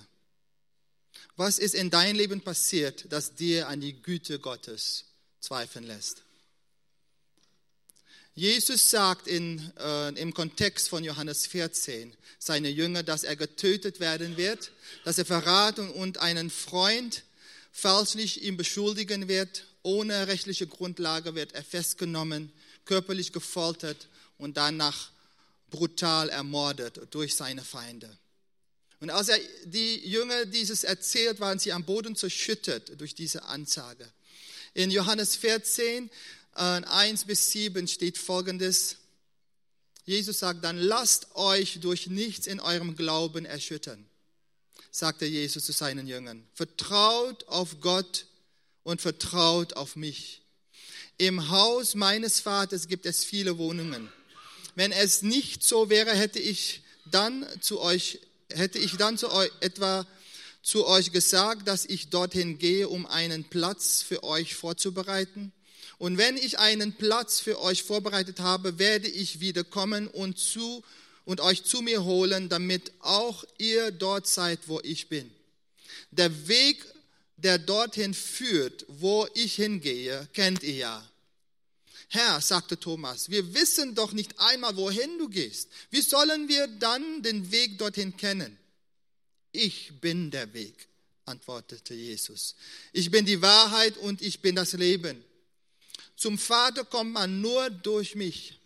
Was 1.35 1.59
ist 1.59 1.75
in 1.75 1.89
deinem 1.89 2.15
Leben 2.15 2.41
passiert, 2.41 3.05
das 3.09 3.35
dir 3.35 3.67
an 3.67 3.81
die 3.81 4.01
Güte 4.01 4.39
Gottes 4.39 5.05
zweifeln 5.39 5.85
lässt? 5.85 6.23
Jesus 8.35 8.89
sagt 8.89 9.27
in, 9.27 9.71
äh, 9.79 10.09
im 10.19 10.33
Kontext 10.33 10.89
von 10.89 11.05
Johannes 11.05 11.47
14 11.47 12.13
seine 12.37 12.69
Jünger, 12.69 13.01
dass 13.01 13.23
er 13.23 13.37
getötet 13.37 14.01
werden 14.01 14.35
wird, 14.35 14.71
dass 15.05 15.17
er 15.17 15.25
verraten 15.25 15.89
und 15.89 16.17
einen 16.17 16.49
Freund 16.49 17.23
falschlich 17.71 18.43
ihm 18.43 18.57
beschuldigen 18.57 19.29
wird. 19.29 19.65
Ohne 19.83 20.27
rechtliche 20.27 20.67
Grundlage 20.67 21.35
wird 21.35 21.53
er 21.53 21.63
festgenommen, 21.63 22.51
körperlich 22.83 23.31
gefoltert 23.31 24.09
und 24.37 24.57
danach 24.57 25.11
brutal 25.69 26.29
ermordet 26.29 27.01
durch 27.11 27.35
seine 27.35 27.63
Feinde. 27.63 28.17
Und 29.05 29.11
als 29.11 29.29
er 29.29 29.39
die 29.65 29.97
Jünger 30.09 30.47
dieses 30.47 30.83
erzählt, 30.83 31.39
waren 31.39 31.59
sie 31.59 31.71
am 31.71 31.85
Boden 31.85 32.15
zerschüttert 32.15 32.99
durch 32.99 33.13
diese 33.13 33.43
Ansage. 33.43 34.11
In 34.73 34.89
Johannes 34.89 35.35
14, 35.35 36.09
1 36.53 37.21
äh, 37.21 37.25
bis 37.27 37.51
7 37.51 37.87
steht 37.87 38.17
folgendes. 38.17 38.97
Jesus 40.05 40.39
sagt 40.39 40.63
dann, 40.63 40.77
lasst 40.77 41.35
euch 41.35 41.79
durch 41.81 42.07
nichts 42.07 42.47
in 42.47 42.59
eurem 42.59 42.95
Glauben 42.95 43.45
erschüttern, 43.45 44.09
sagte 44.89 45.27
Jesus 45.27 45.65
zu 45.65 45.71
seinen 45.71 46.07
Jüngern. 46.07 46.43
Vertraut 46.55 47.47
auf 47.47 47.81
Gott 47.81 48.25
und 48.81 49.01
vertraut 49.01 49.73
auf 49.73 49.95
mich. 49.95 50.41
Im 51.19 51.51
Haus 51.51 51.93
meines 51.93 52.39
Vaters 52.39 52.87
gibt 52.87 53.05
es 53.05 53.23
viele 53.23 53.59
Wohnungen. 53.59 54.11
Wenn 54.73 54.91
es 54.91 55.21
nicht 55.21 55.61
so 55.61 55.91
wäre, 55.91 56.15
hätte 56.15 56.39
ich 56.39 56.81
dann 57.05 57.45
zu 57.61 57.79
euch 57.79 58.19
hätte 58.51 58.79
ich 58.79 58.97
dann 58.97 59.17
zu 59.17 59.31
euch, 59.31 59.51
etwa 59.61 60.05
zu 60.61 60.85
euch 60.87 61.11
gesagt, 61.11 61.67
dass 61.67 61.85
ich 61.85 62.09
dorthin 62.09 62.57
gehe, 62.57 62.89
um 62.89 63.05
einen 63.05 63.43
Platz 63.43 64.01
für 64.01 64.23
euch 64.23 64.55
vorzubereiten? 64.55 65.51
Und 65.97 66.17
wenn 66.17 66.37
ich 66.37 66.59
einen 66.59 66.93
Platz 66.93 67.39
für 67.39 67.61
euch 67.61 67.83
vorbereitet 67.83 68.39
habe, 68.39 68.79
werde 68.79 69.07
ich 69.07 69.39
wiederkommen 69.39 70.07
und, 70.07 70.37
zu, 70.37 70.83
und 71.23 71.39
euch 71.39 71.63
zu 71.63 71.81
mir 71.81 72.03
holen, 72.03 72.49
damit 72.49 72.91
auch 72.99 73.45
ihr 73.57 73.91
dort 73.91 74.27
seid, 74.27 74.59
wo 74.67 74.81
ich 74.83 75.07
bin. 75.07 75.31
Der 76.11 76.47
Weg, 76.47 76.83
der 77.37 77.57
dorthin 77.57 78.13
führt, 78.13 78.85
wo 78.87 79.27
ich 79.33 79.55
hingehe, 79.55 80.27
kennt 80.33 80.63
ihr 80.63 80.75
ja. 80.75 81.11
Herr, 82.15 82.39
sagte 82.39 82.79
Thomas, 82.79 83.29
wir 83.29 83.53
wissen 83.53 83.93
doch 83.93 84.13
nicht 84.13 84.39
einmal, 84.39 84.75
wohin 84.77 85.17
du 85.17 85.27
gehst. 85.27 85.69
Wie 85.91 86.01
sollen 86.01 86.47
wir 86.47 86.67
dann 86.67 87.21
den 87.21 87.51
Weg 87.51 87.77
dorthin 87.77 88.15
kennen? 88.15 88.57
Ich 89.51 89.91
bin 89.99 90.31
der 90.31 90.53
Weg, 90.53 90.87
antwortete 91.25 91.93
Jesus. 91.93 92.55
Ich 92.93 93.11
bin 93.11 93.25
die 93.25 93.41
Wahrheit 93.41 93.97
und 93.97 94.21
ich 94.21 94.41
bin 94.41 94.55
das 94.55 94.73
Leben. 94.73 95.23
Zum 96.15 96.37
Vater 96.37 96.85
kommt 96.85 97.11
man 97.11 97.41
nur 97.41 97.69
durch 97.69 98.15
mich. 98.15 98.57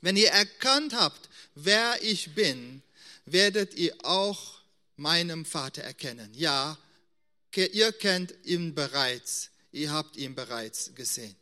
Wenn 0.00 0.16
ihr 0.16 0.30
erkannt 0.30 0.94
habt, 0.94 1.28
wer 1.54 2.02
ich 2.02 2.34
bin, 2.34 2.82
werdet 3.24 3.74
ihr 3.74 3.94
auch 4.04 4.60
meinem 4.96 5.44
Vater 5.44 5.82
erkennen. 5.82 6.32
Ja, 6.34 6.76
ihr 7.54 7.92
kennt 7.92 8.34
ihn 8.44 8.74
bereits, 8.74 9.50
ihr 9.70 9.92
habt 9.92 10.16
ihn 10.16 10.34
bereits 10.34 10.92
gesehen. 10.94 11.36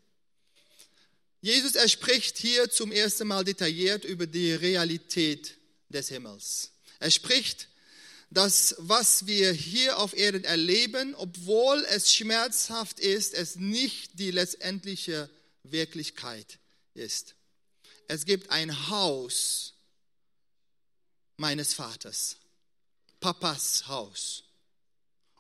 Jesus, 1.40 1.74
er 1.74 1.88
spricht 1.88 2.36
hier 2.36 2.70
zum 2.70 2.92
ersten 2.92 3.26
Mal 3.28 3.44
detailliert 3.44 4.04
über 4.04 4.26
die 4.26 4.52
Realität 4.52 5.56
des 5.88 6.08
Himmels. 6.08 6.72
Er 6.98 7.10
spricht, 7.10 7.68
dass 8.30 8.74
was 8.78 9.26
wir 9.26 9.52
hier 9.52 9.98
auf 9.98 10.14
Erden 10.14 10.44
erleben, 10.44 11.14
obwohl 11.14 11.84
es 11.90 12.14
schmerzhaft 12.14 13.00
ist, 13.00 13.34
es 13.34 13.56
nicht 13.56 14.18
die 14.18 14.30
letztendliche 14.30 15.30
Wirklichkeit 15.62 16.58
ist. 16.94 17.34
Es 18.06 18.26
gibt 18.26 18.50
ein 18.50 18.88
Haus 18.88 19.74
meines 21.36 21.74
Vaters, 21.74 22.36
Papas 23.18 23.88
Haus. 23.88 24.44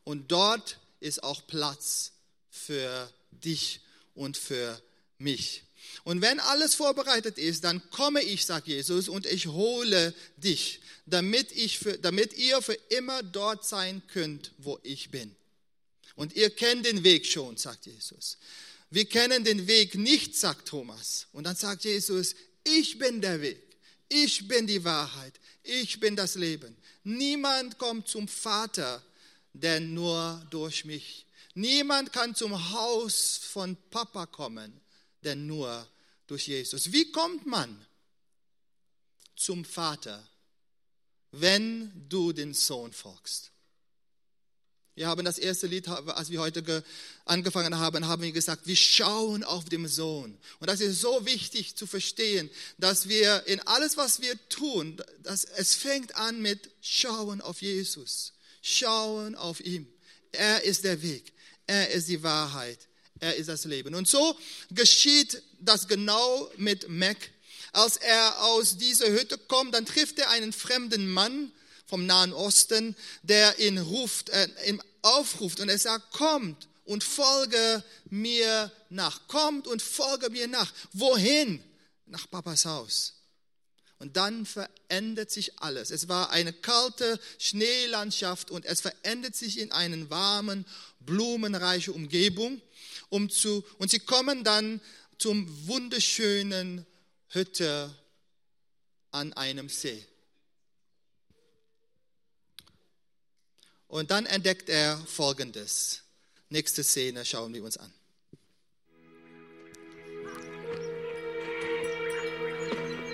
Und 0.02 0.32
dort 0.32 0.78
ist 0.98 1.22
auch 1.22 1.46
Platz 1.46 2.12
für 2.48 3.12
dich 3.30 3.80
und 4.14 4.36
für 4.36 4.80
mich. 5.18 5.64
Und 6.04 6.22
wenn 6.22 6.40
alles 6.40 6.74
vorbereitet 6.74 7.38
ist, 7.38 7.64
dann 7.64 7.82
komme 7.90 8.22
ich, 8.22 8.46
sagt 8.46 8.68
Jesus, 8.68 9.08
und 9.08 9.26
ich 9.26 9.46
hole 9.46 10.14
dich, 10.36 10.80
damit, 11.06 11.52
ich 11.52 11.78
für, 11.78 11.98
damit 11.98 12.34
ihr 12.34 12.62
für 12.62 12.78
immer 12.88 13.22
dort 13.22 13.66
sein 13.66 14.02
könnt, 14.08 14.52
wo 14.58 14.78
ich 14.82 15.10
bin. 15.10 15.34
Und 16.16 16.34
ihr 16.34 16.50
kennt 16.50 16.86
den 16.86 17.04
Weg 17.04 17.26
schon, 17.26 17.56
sagt 17.56 17.86
Jesus. 17.86 18.38
Wir 18.90 19.04
kennen 19.04 19.44
den 19.44 19.66
Weg 19.66 19.94
nicht, 19.94 20.36
sagt 20.36 20.68
Thomas. 20.68 21.26
Und 21.32 21.44
dann 21.44 21.56
sagt 21.56 21.84
Jesus, 21.84 22.34
ich 22.64 22.98
bin 22.98 23.20
der 23.20 23.40
Weg, 23.40 23.62
ich 24.08 24.46
bin 24.48 24.66
die 24.66 24.84
Wahrheit, 24.84 25.34
ich 25.62 26.00
bin 26.00 26.16
das 26.16 26.34
Leben. 26.34 26.76
Niemand 27.04 27.78
kommt 27.78 28.08
zum 28.08 28.28
Vater, 28.28 29.02
denn 29.52 29.94
nur 29.94 30.44
durch 30.50 30.84
mich. 30.84 31.26
Niemand 31.54 32.12
kann 32.12 32.34
zum 32.34 32.70
Haus 32.72 33.40
von 33.42 33.76
Papa 33.90 34.26
kommen, 34.26 34.80
denn 35.24 35.46
nur 35.46 35.86
durch 36.26 36.48
Jesus. 36.48 36.92
Wie 36.92 37.10
kommt 37.12 37.46
man 37.46 37.86
zum 39.36 39.64
Vater, 39.64 40.26
wenn 41.32 42.08
du 42.08 42.32
den 42.32 42.54
Sohn 42.54 42.92
folgst? 42.92 43.50
Wir 45.00 45.06
haben 45.06 45.24
das 45.24 45.38
erste 45.38 45.66
Lied, 45.66 45.88
als 45.88 46.28
wir 46.28 46.40
heute 46.40 46.84
angefangen 47.24 47.78
haben, 47.78 48.06
haben 48.06 48.22
wir 48.22 48.32
gesagt, 48.32 48.66
wir 48.66 48.76
schauen 48.76 49.44
auf 49.44 49.64
den 49.64 49.88
Sohn. 49.88 50.36
Und 50.58 50.68
das 50.68 50.82
ist 50.82 51.00
so 51.00 51.24
wichtig 51.24 51.74
zu 51.74 51.86
verstehen, 51.86 52.50
dass 52.76 53.08
wir 53.08 53.46
in 53.46 53.60
alles, 53.60 53.96
was 53.96 54.20
wir 54.20 54.36
tun, 54.50 55.00
dass 55.22 55.44
es 55.44 55.74
fängt 55.74 56.16
an 56.16 56.42
mit 56.42 56.70
Schauen 56.82 57.40
auf 57.40 57.62
Jesus. 57.62 58.34
Schauen 58.60 59.36
auf 59.36 59.60
ihn. 59.60 59.90
Er 60.32 60.64
ist 60.64 60.84
der 60.84 61.00
Weg. 61.00 61.32
Er 61.66 61.90
ist 61.92 62.08
die 62.08 62.22
Wahrheit. 62.22 62.89
Er 63.20 63.36
ist 63.36 63.48
das 63.48 63.64
Leben. 63.64 63.94
Und 63.94 64.08
so 64.08 64.36
geschieht 64.70 65.42
das 65.60 65.86
genau 65.86 66.50
mit 66.56 66.88
Mac. 66.88 67.18
Als 67.72 67.98
er 67.98 68.42
aus 68.42 68.78
dieser 68.78 69.10
Hütte 69.10 69.38
kommt, 69.38 69.74
dann 69.74 69.86
trifft 69.86 70.18
er 70.18 70.30
einen 70.30 70.52
fremden 70.52 71.10
Mann 71.10 71.52
vom 71.86 72.06
Nahen 72.06 72.32
Osten, 72.32 72.96
der 73.22 73.58
ihn 73.58 73.78
ruft, 73.78 74.30
äh, 74.30 74.48
ihn 74.66 74.82
aufruft 75.02 75.60
und 75.60 75.68
er 75.68 75.78
sagt, 75.78 76.12
kommt 76.12 76.68
und 76.84 77.04
folge 77.04 77.84
mir 78.08 78.72
nach. 78.88 79.28
Kommt 79.28 79.66
und 79.66 79.82
folge 79.82 80.30
mir 80.30 80.48
nach. 80.48 80.72
Wohin? 80.92 81.62
Nach 82.06 82.28
Papas 82.28 82.64
Haus. 82.64 83.14
Und 83.98 84.16
dann 84.16 84.46
verändert 84.46 85.30
sich 85.30 85.60
alles. 85.60 85.90
Es 85.90 86.08
war 86.08 86.30
eine 86.30 86.52
kalte 86.52 87.20
Schneelandschaft 87.38 88.50
und 88.50 88.64
es 88.64 88.80
verändert 88.80 89.36
sich 89.36 89.58
in 89.58 89.72
eine 89.72 90.08
warmen, 90.08 90.64
blumenreiche 91.00 91.92
Umgebung 91.92 92.62
um 93.10 93.28
zu, 93.28 93.64
und 93.78 93.90
sie 93.90 94.00
kommen 94.00 94.44
dann 94.44 94.80
zum 95.18 95.68
wunderschönen 95.68 96.86
Hütte 97.28 97.94
an 99.10 99.32
einem 99.34 99.68
See. 99.68 100.06
Und 103.88 104.10
dann 104.10 104.26
entdeckt 104.26 104.68
er 104.68 104.96
Folgendes. 104.98 106.02
Nächste 106.48 106.82
Szene 106.82 107.24
schauen 107.24 107.52
wir 107.52 107.62
uns 107.62 107.76
an. 107.76 107.92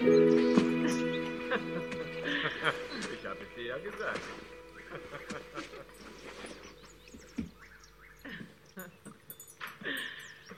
Ich 3.12 3.26
habe 3.26 3.38
es 3.42 3.54
dir 3.56 3.66
ja 3.66 3.78
gesagt. 3.78 4.20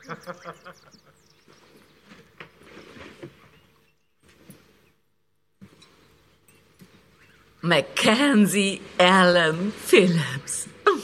Mackenzie 7.62 8.81
Allen 8.99 9.73
Phillips. 9.73 10.68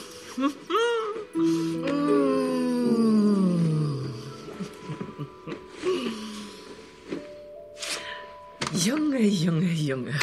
Junge, 8.73 9.19
Junge, 9.19 9.71
Junge. 9.71 10.19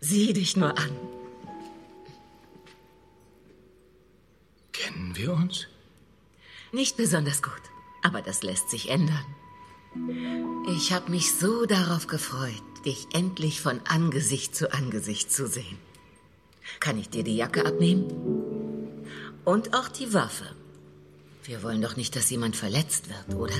Sieh 0.00 0.32
dich 0.32 0.56
nur 0.56 0.76
an. 0.78 0.90
Kennen 4.72 5.14
wir 5.14 5.32
uns? 5.32 5.66
Nicht 6.72 6.96
besonders 6.96 7.42
gut, 7.42 7.52
aber 8.02 8.22
das 8.22 8.42
lässt 8.42 8.70
sich 8.70 8.90
ändern. 8.90 9.24
Ich 10.76 10.92
habe 10.92 11.10
mich 11.10 11.32
so 11.34 11.66
darauf 11.66 12.06
gefreut, 12.06 12.62
dich 12.84 13.08
endlich 13.12 13.60
von 13.60 13.80
Angesicht 13.88 14.54
zu 14.54 14.72
Angesicht 14.72 15.32
zu 15.32 15.48
sehen. 15.48 15.78
Kann 16.78 16.98
ich 16.98 17.10
dir 17.10 17.24
die 17.24 17.36
Jacke 17.36 17.66
abnehmen? 17.66 18.06
Und 19.44 19.74
auch 19.74 19.88
die 19.88 20.14
Waffe. 20.14 20.54
Wir 21.44 21.62
wollen 21.64 21.82
doch 21.82 21.96
nicht, 21.96 22.14
dass 22.14 22.30
jemand 22.30 22.54
verletzt 22.54 23.06
wird, 23.08 23.36
oder? 23.36 23.54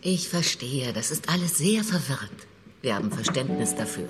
Ich 0.00 0.30
verstehe, 0.30 0.94
das 0.94 1.10
ist 1.10 1.28
alles 1.28 1.58
sehr 1.58 1.84
verwirrend. 1.84 2.46
Wir 2.80 2.94
haben 2.94 3.12
Verständnis 3.12 3.74
dafür. 3.74 4.08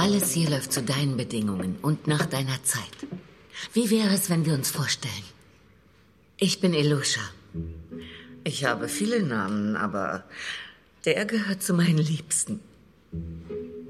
Alles 0.00 0.32
hier 0.32 0.48
läuft 0.48 0.72
zu 0.72 0.82
deinen 0.82 1.18
Bedingungen 1.18 1.76
und 1.82 2.06
nach 2.06 2.24
deiner 2.24 2.64
Zeit. 2.64 2.96
Wie 3.74 3.90
wäre 3.90 4.14
es, 4.14 4.30
wenn 4.30 4.46
wir 4.46 4.54
uns 4.54 4.70
vorstellen? 4.70 5.26
Ich 6.38 6.58
bin 6.62 6.72
Elusha. 6.72 7.20
Ich 8.42 8.64
habe 8.64 8.88
viele 8.88 9.22
Namen, 9.22 9.76
aber 9.76 10.24
der 11.04 11.26
gehört 11.26 11.62
zu 11.62 11.74
meinen 11.74 11.98
Liebsten. 11.98 12.60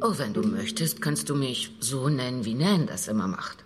Oh, 0.01 0.19
wenn 0.19 0.35
du 0.35 0.43
möchtest, 0.43 1.01
kannst 1.01 1.29
du 1.29 1.37
mich 1.37 1.71
so 1.79 2.09
nennen, 2.09 2.45
wie 2.45 2.55
Nan 2.55 2.89
das 2.89 3.07
immer 3.07 3.29
macht. 3.29 3.59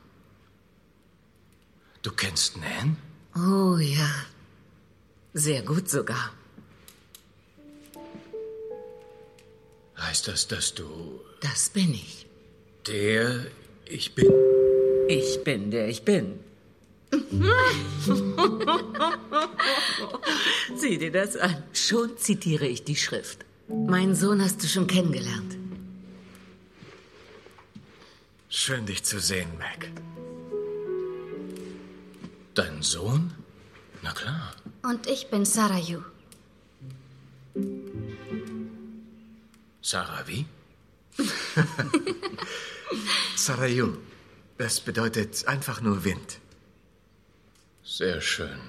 Du 2.02 2.10
kennst 2.12 2.58
Nan? 2.58 2.98
Oh 3.34 3.78
ja, 3.78 4.10
sehr 5.32 5.62
gut 5.62 5.88
sogar. 5.88 6.30
Heißt 9.96 10.28
das, 10.28 10.46
dass 10.46 10.74
du 10.74 11.22
Das 11.40 11.70
bin 11.70 11.94
ich. 11.94 12.23
Der 12.86 13.46
ich 13.86 14.14
bin? 14.14 14.32
Ich 15.08 15.42
bin 15.44 15.70
der 15.70 15.88
ich 15.88 16.02
bin. 16.04 16.38
Sieh 20.76 20.98
dir 20.98 21.12
das 21.12 21.36
an. 21.36 21.62
Schon 21.72 22.18
zitiere 22.18 22.66
ich 22.66 22.84
die 22.84 22.96
Schrift. 22.96 23.44
Mein 23.68 24.14
Sohn 24.14 24.42
hast 24.42 24.62
du 24.62 24.66
schon 24.66 24.86
kennengelernt. 24.86 25.56
Schön, 28.48 28.86
dich 28.86 29.02
zu 29.04 29.20
sehen, 29.20 29.48
Mac. 29.58 29.90
Dein 32.54 32.82
Sohn? 32.82 33.34
Na 34.02 34.12
klar. 34.12 34.54
Und 34.82 35.06
ich 35.06 35.28
bin 35.28 35.44
Sarayu. 35.44 36.02
Sarah, 39.82 40.26
wie? 40.26 40.46
Sarayu. 43.36 43.96
Das 44.58 44.80
bedeutet 44.80 45.46
einfach 45.46 45.80
nur 45.80 46.04
Wind. 46.04 46.38
Sehr 47.82 48.20
schön. 48.20 48.60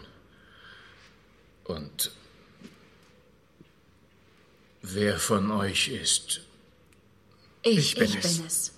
Und 1.63 2.11
wer 4.81 5.19
von 5.19 5.51
euch 5.51 5.87
ist 5.87 6.41
Ich, 7.63 7.95
bin 7.95 8.03
ich 8.03 8.15
es. 8.15 8.37
bin 8.37 8.45
es. 8.47 8.71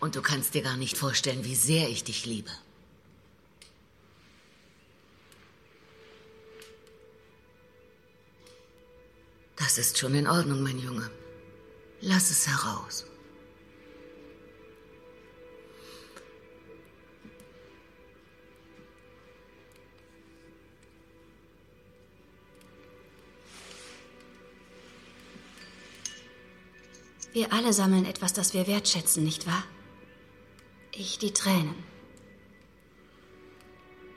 Und 0.00 0.16
du 0.16 0.22
kannst 0.22 0.54
dir 0.54 0.62
gar 0.62 0.76
nicht 0.76 0.96
vorstellen, 0.96 1.44
wie 1.44 1.54
sehr 1.54 1.88
ich 1.88 2.04
dich 2.04 2.24
liebe. 2.24 2.50
Das 9.60 9.76
ist 9.76 9.98
schon 9.98 10.14
in 10.14 10.26
Ordnung, 10.26 10.62
mein 10.62 10.78
Junge. 10.78 11.10
Lass 12.00 12.30
es 12.30 12.48
heraus. 12.48 13.04
Wir 27.32 27.52
alle 27.52 27.72
sammeln 27.74 28.06
etwas, 28.06 28.32
das 28.32 28.54
wir 28.54 28.66
wertschätzen, 28.66 29.22
nicht 29.22 29.46
wahr? 29.46 29.62
Ich 30.92 31.18
die 31.18 31.32
Tränen. 31.32 31.74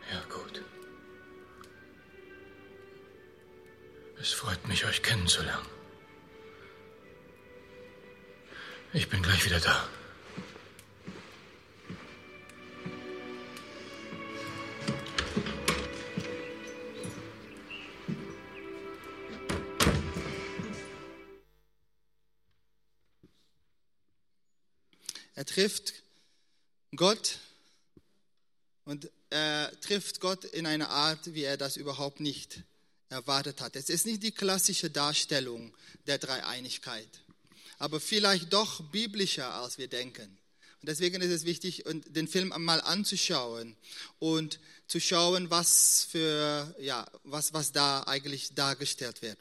Ja, 0.10 0.24
gut. 0.34 0.63
Es 4.24 4.32
freut 4.32 4.66
mich, 4.70 4.86
euch 4.86 5.04
kennenzulernen. 5.04 5.68
Ich 8.94 9.10
bin 9.10 9.22
gleich 9.22 9.44
wieder 9.44 9.60
da. 9.60 9.90
Er 25.36 25.46
trifft 25.46 25.96
Gott 26.96 27.40
und 28.86 29.12
er 29.30 29.70
trifft 29.82 30.22
Gott 30.22 30.46
in 30.46 30.66
einer 30.66 30.92
Art, 30.92 31.34
wie 31.34 31.44
er 31.44 31.58
das 31.58 31.76
überhaupt 31.76 32.22
nicht 32.22 32.64
erwartet 33.14 33.62
hat. 33.62 33.76
Es 33.76 33.90
ist 33.90 34.06
nicht 34.06 34.24
die 34.24 34.32
klassische 34.32 34.90
Darstellung 34.90 35.74
der 36.08 36.18
Dreieinigkeit, 36.18 37.08
aber 37.78 38.00
vielleicht 38.00 38.52
doch 38.52 38.82
biblischer, 38.92 39.54
als 39.54 39.78
wir 39.78 39.88
denken. 39.88 40.38
Und 40.82 40.90
deswegen 40.90 41.22
ist 41.22 41.32
es 41.32 41.46
wichtig, 41.46 41.86
den 41.86 42.28
Film 42.28 42.52
einmal 42.52 42.82
anzuschauen 42.82 43.78
und 44.20 44.60
zu 44.88 45.00
schauen, 45.00 45.50
was 45.50 46.06
für 46.12 46.76
ja, 46.78 47.10
was 47.24 47.54
was 47.54 47.72
da 47.72 48.04
eigentlich 48.04 48.54
dargestellt 48.54 49.22
wird. 49.22 49.38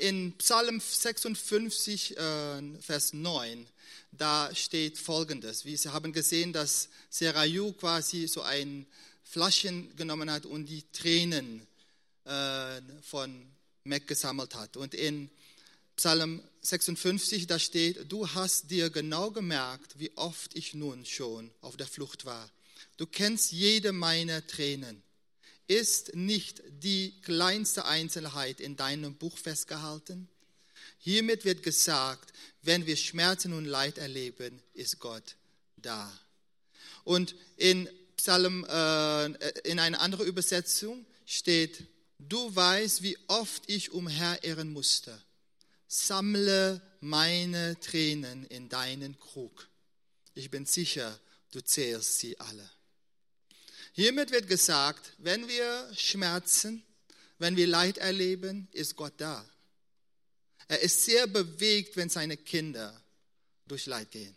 In 0.00 0.32
Psalm 0.38 0.80
56, 0.80 2.16
äh, 2.16 2.62
Vers 2.80 3.12
9, 3.12 3.66
da 4.12 4.54
steht 4.54 4.96
Folgendes: 4.96 5.66
Wir 5.66 5.78
haben 5.92 6.14
gesehen, 6.14 6.54
dass 6.54 6.88
Serayu 7.10 7.72
quasi 7.72 8.26
so 8.26 8.40
ein 8.40 8.86
Flaschen 9.22 9.94
genommen 9.96 10.30
hat 10.30 10.46
und 10.46 10.64
die 10.64 10.82
Tränen 10.92 11.66
äh, 12.24 12.80
von 13.02 13.46
Mac 13.84 14.06
gesammelt 14.06 14.54
hat. 14.54 14.76
Und 14.76 14.94
in 14.94 15.30
Psalm 15.96 16.42
56, 16.62 17.46
da 17.46 17.58
steht, 17.58 18.10
du 18.10 18.28
hast 18.28 18.70
dir 18.70 18.90
genau 18.90 19.30
gemerkt, 19.30 19.98
wie 19.98 20.16
oft 20.16 20.56
ich 20.56 20.74
nun 20.74 21.04
schon 21.04 21.50
auf 21.60 21.76
der 21.76 21.86
Flucht 21.86 22.24
war. 22.24 22.50
Du 22.96 23.06
kennst 23.06 23.52
jede 23.52 23.92
meiner 23.92 24.46
Tränen. 24.46 25.02
Ist 25.66 26.14
nicht 26.14 26.62
die 26.68 27.14
kleinste 27.22 27.86
Einzelheit 27.86 28.60
in 28.60 28.76
deinem 28.76 29.14
Buch 29.14 29.38
festgehalten? 29.38 30.28
Hiermit 30.98 31.44
wird 31.44 31.62
gesagt, 31.62 32.32
wenn 32.62 32.86
wir 32.86 32.96
Schmerzen 32.96 33.52
und 33.52 33.64
Leid 33.64 33.98
erleben, 33.98 34.62
ist 34.74 34.98
Gott 34.98 35.36
da. 35.76 36.12
Und 37.04 37.34
in 37.56 37.88
Psalm, 38.16 38.64
äh, 38.64 39.26
in 39.68 39.78
einer 39.78 40.00
anderen 40.00 40.26
Übersetzung 40.26 41.04
steht, 41.26 41.84
du 42.18 42.54
weißt, 42.54 43.02
wie 43.02 43.18
oft 43.28 43.64
ich 43.68 43.92
umherirren 43.92 44.72
musste. 44.72 45.20
Sammle 45.86 46.80
meine 47.00 47.78
Tränen 47.80 48.44
in 48.46 48.68
deinen 48.68 49.18
Krug. 49.18 49.68
Ich 50.34 50.50
bin 50.50 50.66
sicher, 50.66 51.18
du 51.52 51.60
zählst 51.62 52.18
sie 52.18 52.38
alle. 52.40 52.68
Hiermit 53.92 54.32
wird 54.32 54.48
gesagt, 54.48 55.12
wenn 55.18 55.46
wir 55.46 55.88
Schmerzen, 55.94 56.82
wenn 57.38 57.56
wir 57.56 57.66
Leid 57.66 57.98
erleben, 57.98 58.68
ist 58.72 58.96
Gott 58.96 59.14
da. 59.18 59.44
Er 60.66 60.80
ist 60.80 61.04
sehr 61.04 61.26
bewegt, 61.26 61.96
wenn 61.96 62.08
seine 62.08 62.36
Kinder 62.36 63.00
durch 63.66 63.86
Leid 63.86 64.10
gehen. 64.10 64.34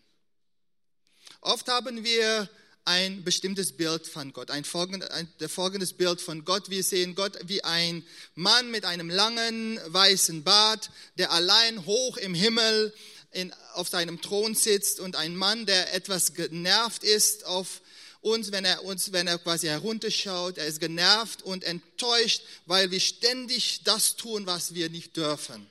Oft 1.41 1.67
haben 1.67 2.03
wir 2.03 2.49
ein 2.87 3.25
bestimmtes 3.25 3.73
Bild 3.73 4.07
von 4.07 4.31
Gott, 4.31 4.49
ein, 4.49 4.63
folgend, 4.63 5.05
folgendes 5.49 5.91
Bild 5.91 6.21
von 6.21 6.45
Gott. 6.45 6.69
Wir 6.69 6.83
sehen 6.83 7.15
Gott 7.15 7.37
wie 7.43 7.61
ein 7.65 8.01
Mann 8.33 8.71
mit 8.71 8.85
einem 8.85 9.09
langen 9.09 9.77
weißen 9.87 10.43
Bart, 10.43 10.89
der 11.17 11.33
allein 11.33 11.85
hoch 11.85 12.15
im 12.15 12.33
Himmel 12.33 12.93
in, 13.33 13.53
auf 13.73 13.89
seinem 13.89 14.21
Thron 14.21 14.55
sitzt 14.55 15.01
und 15.01 15.17
ein 15.17 15.35
Mann, 15.35 15.65
der 15.65 15.93
etwas 15.93 16.33
genervt 16.33 17.03
ist 17.03 17.45
auf, 17.45 17.81
uns, 18.21 18.53
wenn 18.53 18.63
er 18.63 18.85
uns, 18.85 19.11
wenn 19.11 19.27
er 19.27 19.37
quasi 19.37 19.67
herunterschaut. 19.67 20.57
Er 20.57 20.67
ist 20.67 20.79
genervt 20.79 21.41
und 21.41 21.65
enttäuscht, 21.65 22.41
weil 22.67 22.89
wir 22.89 23.01
ständig 23.01 23.83
das 23.83 24.15
tun, 24.15 24.45
was 24.45 24.73
wir 24.75 24.89
nicht 24.89 25.17
dürfen. 25.17 25.69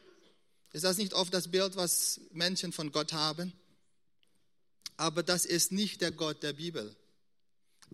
Ist 0.75 0.85
das 0.85 0.99
nicht 0.99 1.15
oft 1.15 1.33
das 1.33 1.49
Bild, 1.49 1.77
was 1.77 2.21
Menschen 2.33 2.75
von 2.75 2.93
Gott 2.93 3.15
haben? 3.15 3.55
Aber 4.99 5.23
das 5.23 5.47
ist 5.47 5.73
nicht 5.73 6.03
der 6.03 6.11
Gott 6.11 6.43
der 6.43 6.53
Bibel. 6.53 6.95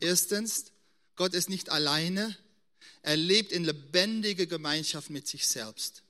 Erstens, 0.01 0.73
Gott 1.17 1.35
ist 1.35 1.49
nicht 1.49 1.71
alleine. 1.71 2.37
Er 3.03 3.17
lebt 3.17 3.53
in 3.53 3.65
lebendiger 3.65 4.47
Gemeinschaft 4.47 5.11
mit 5.11 5.27
sich 5.27 5.47
selbst. 5.47 6.03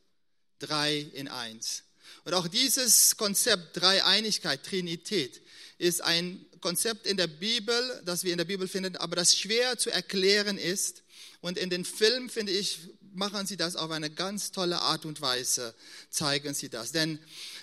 Drei 0.59 0.99
in 0.99 1.29
eins. 1.29 1.85
Und 2.25 2.35
auch 2.35 2.47
dieses 2.47 3.17
Konzept 3.17 3.81
Dreieinigkeit, 3.81 4.63
Trinität, 4.63 5.43
ist 5.79 6.03
ein 6.03 6.45
Konzept 6.61 7.07
in 7.07 7.17
der 7.17 7.27
Bibel, 7.27 8.03
das 8.05 8.23
wir 8.23 8.33
in 8.33 8.39
der 8.39 8.45
Bibel 8.45 8.69
finden, 8.69 8.97
aber 8.97 9.17
das 9.17 9.37
schwer 9.37 9.77
zu 9.79 9.91
erklären 9.91 10.59
ist. 10.59 11.03
Und 11.41 11.59
in 11.59 11.71
den 11.71 11.85
Filmen, 11.85 12.31
finde 12.31 12.53
ich, 12.53 12.79
machen 13.15 13.47
sie 13.47 13.57
das 13.57 13.75
auf 13.75 13.91
eine 13.91 14.11
ganz 14.11 14.53
tolle 14.53 14.81
Art 14.81 15.05
und 15.05 15.21
Weise, 15.21 15.75
zeigen 16.09 16.55
sie 16.55 16.69
das. 16.69 16.93
Denn 16.93 17.19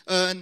äh, 0.05 0.35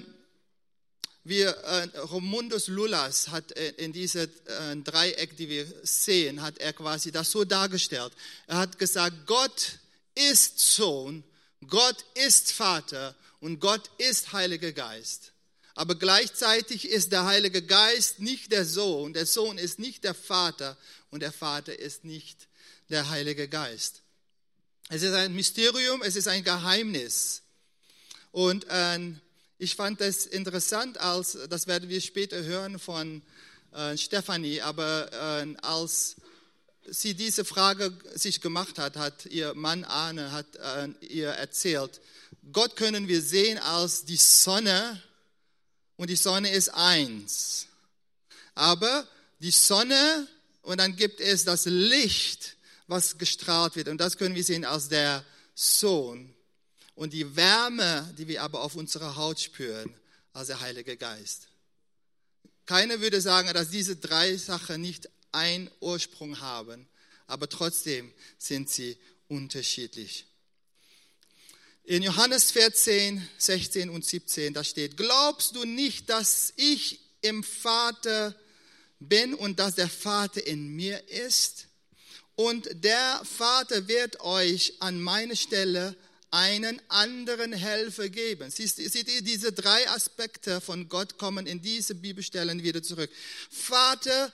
wir, 1.27 1.49
äh, 1.49 1.97
Romundus 1.99 2.67
Lullas 2.67 3.29
hat 3.29 3.51
äh, 3.53 3.69
in 3.77 3.93
diese 3.93 4.23
äh, 4.23 4.75
Dreieck, 4.83 5.35
die 5.37 5.49
wir 5.49 5.65
sehen, 5.83 6.41
hat 6.41 6.57
er 6.57 6.73
quasi 6.73 7.11
das 7.11 7.31
so 7.31 7.43
dargestellt. 7.43 8.13
Er 8.47 8.57
hat 8.57 8.77
gesagt, 8.79 9.25
Gott 9.25 9.79
ist 10.15 10.59
Sohn, 10.59 11.23
Gott 11.67 12.05
ist 12.15 12.51
Vater 12.51 13.15
und 13.39 13.59
Gott 13.59 13.89
ist 13.97 14.33
Heiliger 14.33 14.71
Geist. 14.71 15.31
Aber 15.75 15.95
gleichzeitig 15.95 16.89
ist 16.89 17.11
der 17.11 17.25
Heilige 17.25 17.61
Geist 17.61 18.19
nicht 18.19 18.51
der 18.51 18.65
Sohn, 18.65 19.13
der 19.13 19.25
Sohn 19.25 19.57
ist 19.57 19.77
nicht 19.77 20.03
der 20.03 20.15
Vater 20.15 20.75
und 21.11 21.21
der 21.21 21.31
Vater 21.31 21.77
ist 21.77 22.03
nicht 22.03 22.47
der 22.89 23.09
Heilige 23.09 23.47
Geist. 23.47 24.01
Es 24.89 25.03
ist 25.03 25.13
ein 25.13 25.33
Mysterium, 25.33 26.01
es 26.01 26.15
ist 26.15 26.27
ein 26.27 26.43
Geheimnis. 26.43 27.43
Und 28.31 28.65
äh, 28.69 28.99
ich 29.57 29.75
fand 29.75 30.01
das 30.01 30.25
interessant, 30.25 30.99
als, 30.99 31.37
das 31.49 31.67
werden 31.67 31.89
wir 31.89 32.01
später 32.01 32.43
hören 32.43 32.79
von 32.79 33.21
äh, 33.73 33.97
Stefanie, 33.97 34.61
aber 34.61 35.11
äh, 35.11 35.55
als 35.61 36.15
sie 36.89 37.15
diese 37.15 37.43
Frage 37.43 37.91
sich 38.13 38.41
gemacht 38.41 38.79
hat, 38.79 38.95
hat 38.95 39.25
ihr 39.25 39.53
Mann 39.55 39.83
Arne 39.83 40.31
hat, 40.31 40.55
äh, 40.55 40.89
ihr 41.05 41.29
erzählt, 41.29 42.01
Gott 42.53 42.75
können 42.75 43.07
wir 43.07 43.21
sehen 43.21 43.57
als 43.57 44.05
die 44.05 44.15
Sonne 44.15 45.01
und 45.97 46.09
die 46.09 46.15
Sonne 46.15 46.51
ist 46.51 46.69
eins. 46.69 47.67
Aber 48.55 49.07
die 49.39 49.51
Sonne 49.51 50.27
und 50.67 50.79
dann 50.79 50.97
gibt 50.97 51.21
es 51.21 51.45
das 51.45 51.63
Licht, 51.65 52.57
was 52.87 53.17
gestrahlt 53.17 53.77
wird. 53.77 53.87
Und 53.87 54.01
das 54.01 54.17
können 54.17 54.35
wir 54.35 54.43
sehen 54.43 54.65
als 54.65 54.89
der 54.89 55.23
Sohn. 55.55 56.33
Und 56.97 57.13
die 57.13 57.35
Wärme, 57.35 58.11
die 58.17 58.27
wir 58.27 58.41
aber 58.41 58.61
auf 58.63 58.73
unserer 58.73 59.15
Haut 59.15 59.39
spüren, 59.39 59.93
als 60.33 60.47
der 60.47 60.61
Heilige 60.61 60.97
Geist. 60.97 61.47
Keiner 62.65 63.01
würde 63.01 63.21
sagen, 63.21 63.53
dass 63.53 63.69
diese 63.69 63.97
drei 63.97 64.35
Sachen 64.35 64.81
nicht 64.81 65.07
einen 65.31 65.69
Ursprung 65.79 66.39
haben, 66.39 66.87
aber 67.27 67.47
trotzdem 67.49 68.11
sind 68.39 68.71
sie 68.71 68.97
unterschiedlich. 69.27 70.25
In 71.83 72.01
Johannes 72.01 72.49
14, 72.49 73.29
16 73.37 73.91
und 73.91 74.03
17, 74.03 74.55
da 74.55 74.63
steht, 74.63 74.97
glaubst 74.97 75.55
du 75.55 75.65
nicht, 75.65 76.09
dass 76.09 76.51
ich 76.55 76.99
im 77.21 77.43
Vater 77.43 78.35
bin 78.99 79.35
und 79.35 79.59
dass 79.59 79.75
der 79.75 79.87
Vater 79.87 80.47
in 80.47 80.75
mir 80.75 81.07
ist? 81.09 81.67
Und 82.33 82.67
der 82.83 83.21
Vater 83.23 83.87
wird 83.87 84.19
euch 84.21 84.73
an 84.79 84.99
meine 84.99 85.35
Stelle 85.35 85.95
einen 86.37 86.79
anderen 86.87 87.51
Helfer 87.51 88.09
geben. 88.09 88.51
Siehst, 88.51 88.75
seht 88.75 89.11
ihr, 89.11 89.23
diese 89.23 89.51
drei 89.51 89.89
Aspekte 89.89 90.61
von 90.61 90.87
Gott 90.87 91.17
kommen 91.17 91.47
in 91.47 91.63
diese 91.63 91.95
Bibelstellen 91.95 92.61
wieder 92.61 92.83
zurück. 92.83 93.09
Vater, 93.49 94.31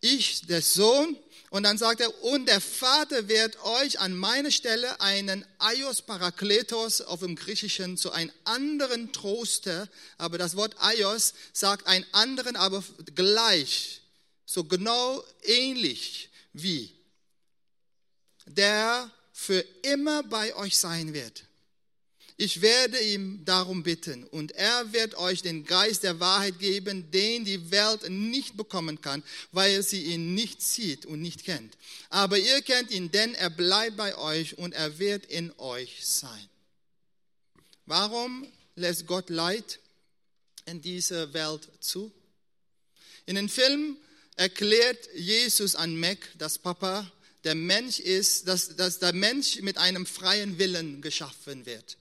ich, 0.00 0.46
der 0.46 0.62
Sohn 0.62 1.16
und 1.50 1.64
dann 1.64 1.78
sagt 1.78 2.00
er, 2.00 2.22
und 2.22 2.46
der 2.46 2.60
Vater 2.60 3.26
wird 3.26 3.60
euch 3.64 3.98
an 3.98 4.14
meine 4.16 4.52
Stelle 4.52 5.00
einen 5.00 5.44
Aios 5.58 6.00
Parakletos 6.00 7.00
auf 7.00 7.20
dem 7.20 7.34
Griechischen 7.34 7.96
zu 7.96 8.12
einem 8.12 8.30
anderen 8.44 9.12
Troster, 9.12 9.88
aber 10.16 10.38
das 10.38 10.54
Wort 10.54 10.76
Aios 10.78 11.34
sagt 11.52 11.88
einen 11.88 12.06
anderen, 12.12 12.54
aber 12.54 12.84
gleich, 13.16 14.00
so 14.46 14.62
genau 14.62 15.24
ähnlich 15.42 16.30
wie, 16.52 16.94
der 18.46 19.10
für 19.40 19.64
immer 19.82 20.22
bei 20.22 20.54
euch 20.54 20.76
sein 20.76 21.14
wird. 21.14 21.44
Ich 22.36 22.60
werde 22.60 23.00
ihm 23.00 23.42
darum 23.46 23.82
bitten 23.82 24.24
und 24.24 24.52
er 24.52 24.92
wird 24.92 25.14
euch 25.14 25.40
den 25.40 25.64
Geist 25.64 26.02
der 26.02 26.20
Wahrheit 26.20 26.58
geben, 26.58 27.10
den 27.10 27.46
die 27.46 27.70
Welt 27.70 28.10
nicht 28.10 28.58
bekommen 28.58 29.00
kann, 29.00 29.22
weil 29.50 29.82
sie 29.82 30.04
ihn 30.04 30.34
nicht 30.34 30.60
sieht 30.60 31.06
und 31.06 31.22
nicht 31.22 31.44
kennt. 31.44 31.78
Aber 32.10 32.38
ihr 32.38 32.60
kennt 32.60 32.90
ihn, 32.90 33.10
denn 33.10 33.34
er 33.34 33.48
bleibt 33.48 33.96
bei 33.96 34.14
euch 34.18 34.58
und 34.58 34.74
er 34.74 34.98
wird 34.98 35.24
in 35.24 35.52
euch 35.58 36.04
sein. 36.04 36.48
Warum 37.86 38.46
lässt 38.74 39.06
Gott 39.06 39.30
Leid 39.30 39.80
in 40.66 40.82
dieser 40.82 41.32
Welt 41.32 41.66
zu? 41.80 42.12
In 43.24 43.36
den 43.36 43.48
Film 43.48 43.96
erklärt 44.36 45.08
Jesus 45.14 45.74
an 45.74 45.98
Mac, 45.98 46.18
dass 46.36 46.58
Papa 46.58 47.10
der 47.44 47.54
Mensch 47.54 47.98
ist, 47.98 48.48
dass, 48.48 48.76
dass 48.76 48.98
der 48.98 49.12
Mensch 49.12 49.60
mit 49.60 49.78
einem 49.78 50.06
freien 50.06 50.58
Willen 50.58 51.00
geschaffen 51.02 51.66
wird. 51.66 51.96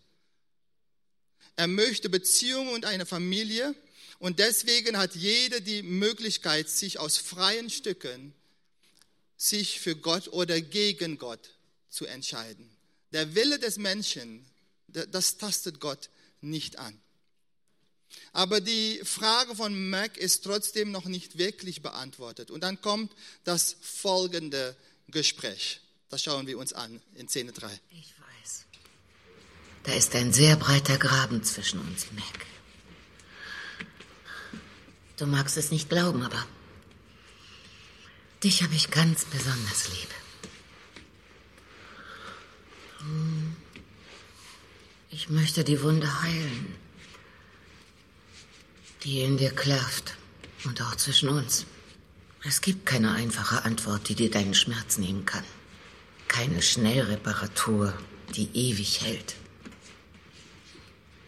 Er 1.55 1.67
möchte 1.67 2.09
Beziehungen 2.09 2.69
und 2.73 2.85
eine 2.85 3.05
Familie. 3.05 3.75
Und 4.19 4.39
deswegen 4.39 4.97
hat 4.97 5.15
jeder 5.15 5.61
die 5.61 5.81
Möglichkeit, 5.81 6.69
sich 6.69 6.99
aus 6.99 7.17
freien 7.17 7.69
Stücken, 7.69 8.33
sich 9.37 9.79
für 9.79 9.95
Gott 9.95 10.27
oder 10.29 10.59
gegen 10.59 11.17
Gott 11.17 11.51
zu 11.89 12.05
entscheiden. 12.05 12.69
Der 13.11 13.33
Wille 13.35 13.59
des 13.59 13.77
Menschen, 13.77 14.45
das 14.87 15.37
tastet 15.37 15.79
Gott 15.79 16.09
nicht 16.41 16.77
an. 16.77 16.99
Aber 18.33 18.61
die 18.61 19.01
Frage 19.03 19.55
von 19.55 19.89
Mac 19.89 20.17
ist 20.17 20.43
trotzdem 20.43 20.91
noch 20.91 21.05
nicht 21.05 21.37
wirklich 21.37 21.81
beantwortet. 21.81 22.51
Und 22.51 22.61
dann 22.61 22.81
kommt 22.81 23.11
das 23.43 23.75
folgende 23.81 24.75
Gespräch. 25.11 25.81
Das 26.09 26.23
schauen 26.23 26.47
wir 26.47 26.57
uns 26.57 26.73
an 26.73 27.01
in 27.15 27.27
Szene 27.27 27.51
3. 27.51 27.67
Ich 27.91 28.13
da 29.89 29.93
ist 29.93 30.15
ein 30.15 30.33
sehr 30.33 30.55
breiter 30.55 30.97
Graben 30.97 31.43
zwischen 31.43 31.79
uns, 31.79 32.11
Mac. 32.11 32.45
Du 35.17 35.25
magst 35.25 35.57
es 35.57 35.71
nicht 35.71 35.89
glauben, 35.89 36.21
aber 36.21 36.45
dich 38.43 38.61
habe 38.63 38.75
ich 38.75 38.91
ganz 38.91 39.25
besonders 39.25 39.89
lieb. 39.89 40.09
Hm. 42.99 43.55
Ich 45.09 45.29
möchte 45.29 45.63
die 45.63 45.81
Wunde 45.81 46.21
heilen, 46.21 46.75
die 49.03 49.21
in 49.21 49.37
dir 49.37 49.51
klafft 49.51 50.13
und 50.65 50.81
auch 50.81 50.95
zwischen 50.97 51.29
uns. 51.29 51.65
Es 52.43 52.61
gibt 52.61 52.85
keine 52.85 53.11
einfache 53.11 53.65
Antwort, 53.65 54.07
die 54.07 54.15
dir 54.15 54.31
deinen 54.31 54.53
Schmerz 54.53 54.97
nehmen 54.97 55.25
kann. 55.25 55.43
Keine 56.27 56.61
Schnellreparatur, 56.61 57.93
die 58.35 58.49
ewig 58.53 59.01
hält. 59.01 59.35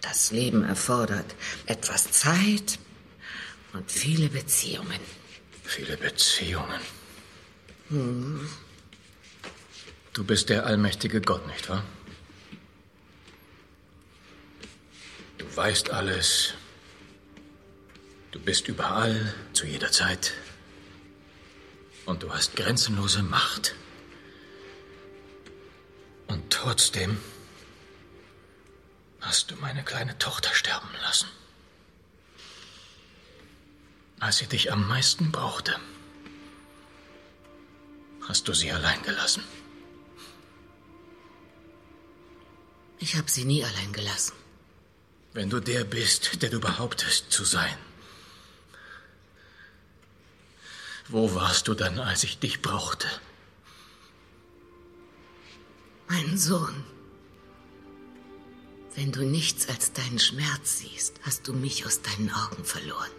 Das 0.01 0.31
Leben 0.31 0.63
erfordert 0.63 1.35
etwas 1.65 2.11
Zeit 2.11 2.79
und 3.73 3.91
viele 3.91 4.29
Beziehungen. 4.29 4.99
Viele 5.63 5.97
Beziehungen. 5.97 6.81
Hm. 7.89 8.49
Du 10.13 10.23
bist 10.23 10.49
der 10.49 10.65
allmächtige 10.65 11.21
Gott, 11.21 11.45
nicht 11.47 11.69
wahr? 11.69 11.83
Du 15.37 15.45
weißt 15.55 15.89
alles. 15.91 16.53
Du 18.31 18.39
bist 18.39 18.67
überall, 18.67 19.33
zu 19.53 19.65
jeder 19.65 19.91
Zeit. 19.91 20.33
Und 22.05 22.23
du 22.23 22.33
hast 22.33 22.55
grenzenlose 22.55 23.23
Macht. 23.23 23.75
Und 26.27 26.51
trotzdem 26.51 27.17
hast 29.19 29.51
du 29.51 29.55
meine 29.57 29.83
kleine 29.83 30.17
Tochter 30.17 30.53
sterben 30.53 30.89
lassen. 31.03 31.27
Als 34.19 34.37
sie 34.37 34.47
dich 34.47 34.71
am 34.71 34.87
meisten 34.87 35.31
brauchte, 35.31 35.79
hast 38.27 38.47
du 38.47 38.53
sie 38.53 38.71
allein 38.71 39.01
gelassen. 39.03 39.43
Ich 42.99 43.15
habe 43.15 43.29
sie 43.31 43.45
nie 43.45 43.63
allein 43.63 43.93
gelassen. 43.93 44.33
Wenn 45.33 45.49
du 45.49 45.59
der 45.59 45.83
bist, 45.83 46.41
der 46.43 46.49
du 46.49 46.59
behauptest 46.59 47.31
zu 47.31 47.45
sein, 47.45 47.77
Wo 51.11 51.35
warst 51.35 51.67
du 51.67 51.73
dann, 51.73 51.99
als 51.99 52.23
ich 52.23 52.39
dich 52.39 52.61
brauchte? 52.61 53.05
Mein 56.07 56.37
Sohn, 56.37 56.85
wenn 58.95 59.11
du 59.11 59.25
nichts 59.25 59.67
als 59.67 59.91
deinen 59.91 60.19
Schmerz 60.19 60.77
siehst, 60.77 61.19
hast 61.23 61.49
du 61.49 61.53
mich 61.53 61.85
aus 61.85 62.01
deinen 62.01 62.31
Augen 62.33 62.63
verloren. 62.63 63.11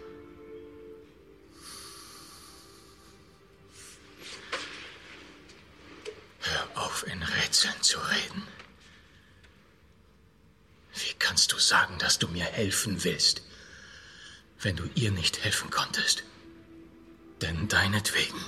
Hör 6.39 6.67
auf, 6.73 7.05
in 7.05 7.21
Rätseln 7.21 7.79
zu 7.81 7.99
reden. 7.99 8.47
Wie 10.95 11.13
kannst 11.19 11.51
du 11.51 11.59
sagen, 11.59 11.99
dass 11.99 12.17
du 12.17 12.27
mir 12.27 12.45
helfen 12.45 13.03
willst, 13.03 13.43
wenn 14.61 14.75
du 14.75 14.89
ihr 14.95 15.11
nicht 15.11 15.43
helfen 15.43 15.69
konntest? 15.69 16.23
Denn 17.43 17.67
deinetwegen 17.67 18.39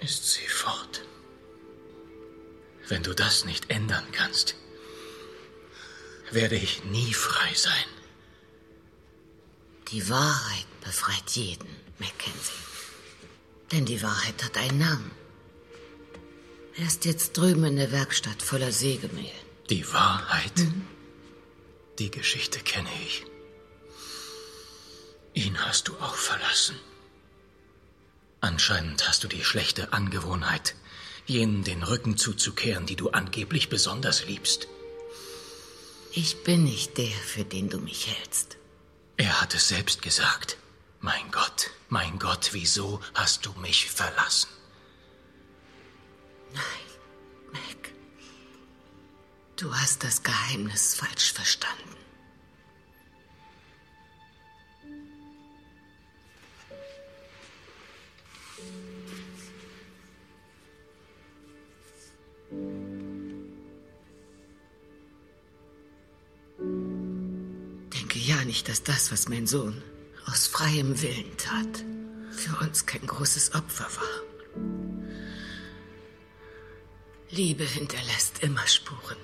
ist 0.00 0.32
sie 0.32 0.48
fort. 0.48 1.02
Wenn 2.88 3.04
du 3.04 3.14
das 3.14 3.44
nicht 3.44 3.70
ändern 3.70 4.04
kannst, 4.10 4.56
werde 6.32 6.56
ich 6.56 6.82
nie 6.84 7.14
frei 7.14 7.54
sein. 7.54 7.88
Die 9.92 10.10
Wahrheit 10.10 10.66
befreit 10.80 11.30
jeden, 11.30 11.68
Mackenzie. 12.00 12.64
Denn 13.70 13.84
die 13.84 14.02
Wahrheit 14.02 14.42
hat 14.42 14.56
einen 14.56 14.78
Namen. 14.78 15.12
Er 16.76 16.86
ist 16.88 17.04
jetzt 17.04 17.36
drüben 17.36 17.64
in 17.64 17.76
der 17.76 17.92
Werkstatt 17.92 18.42
voller 18.42 18.72
Sägemehl. 18.72 19.38
Die 19.70 19.86
Wahrheit? 19.92 20.66
Die 22.00 22.10
Geschichte 22.10 22.58
kenne 22.58 22.90
ich. 23.06 23.24
Ihn 25.34 25.64
hast 25.64 25.88
du 25.88 25.94
auch 25.98 26.14
verlassen. 26.14 26.78
Anscheinend 28.40 29.08
hast 29.08 29.24
du 29.24 29.28
die 29.28 29.44
schlechte 29.44 29.92
Angewohnheit, 29.92 30.74
jenen 31.26 31.64
den 31.64 31.82
Rücken 31.82 32.16
zuzukehren, 32.18 32.86
die 32.86 32.96
du 32.96 33.10
angeblich 33.10 33.68
besonders 33.68 34.26
liebst. 34.26 34.68
Ich 36.12 36.42
bin 36.44 36.64
nicht 36.64 36.98
der, 36.98 37.06
für 37.06 37.44
den 37.44 37.70
du 37.70 37.78
mich 37.78 38.08
hältst. 38.08 38.58
Er 39.16 39.40
hat 39.40 39.54
es 39.54 39.68
selbst 39.68 40.02
gesagt. 40.02 40.58
Mein 41.00 41.30
Gott, 41.30 41.70
mein 41.88 42.18
Gott, 42.18 42.50
wieso 42.52 43.00
hast 43.14 43.46
du 43.46 43.52
mich 43.54 43.90
verlassen? 43.90 44.48
Nein, 46.52 46.62
Mac. 47.52 47.92
Du 49.56 49.74
hast 49.74 50.04
das 50.04 50.22
Geheimnis 50.22 50.94
falsch 50.94 51.32
verstanden. 51.32 51.96
Denke 67.94 68.18
ja 68.18 68.44
nicht, 68.44 68.68
dass 68.68 68.82
das, 68.82 69.12
was 69.12 69.28
mein 69.28 69.46
Sohn 69.46 69.82
aus 70.26 70.46
freiem 70.46 71.00
Willen 71.02 71.36
tat, 71.36 71.84
für 72.30 72.56
uns 72.64 72.86
kein 72.86 73.06
großes 73.06 73.54
Opfer 73.54 73.88
war. 73.96 74.22
Liebe 77.30 77.64
hinterlässt 77.64 78.42
immer 78.42 78.66
Spuren. 78.66 79.16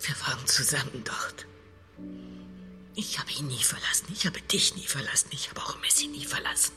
Wir 0.00 0.14
waren 0.26 0.46
zusammen 0.46 1.04
dort. 1.04 1.46
Ich 2.94 3.18
habe 3.18 3.30
ihn 3.32 3.48
nie 3.48 3.62
verlassen. 3.62 4.06
Ich 4.12 4.26
habe 4.26 4.40
dich 4.40 4.74
nie 4.74 4.86
verlassen. 4.86 5.28
Ich 5.32 5.50
habe 5.50 5.60
auch 5.60 5.78
Messi 5.80 6.06
nie 6.06 6.24
verlassen. 6.24 6.72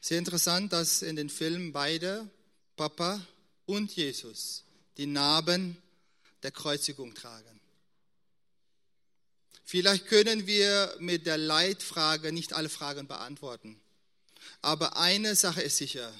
Sehr 0.00 0.18
interessant, 0.18 0.72
dass 0.72 1.02
in 1.02 1.16
den 1.16 1.28
Filmen 1.28 1.72
beide, 1.72 2.28
Papa 2.76 3.24
und 3.66 3.94
Jesus, 3.94 4.64
die 4.96 5.06
Narben 5.06 5.76
der 6.42 6.50
Kreuzigung 6.50 7.14
tragen. 7.14 7.60
Vielleicht 9.64 10.06
können 10.06 10.46
wir 10.46 10.96
mit 10.98 11.26
der 11.26 11.38
Leitfrage 11.38 12.32
nicht 12.32 12.54
alle 12.54 12.68
Fragen 12.68 13.06
beantworten. 13.06 13.80
Aber 14.62 14.96
eine 14.96 15.36
Sache 15.36 15.62
ist 15.62 15.76
sicher. 15.76 16.12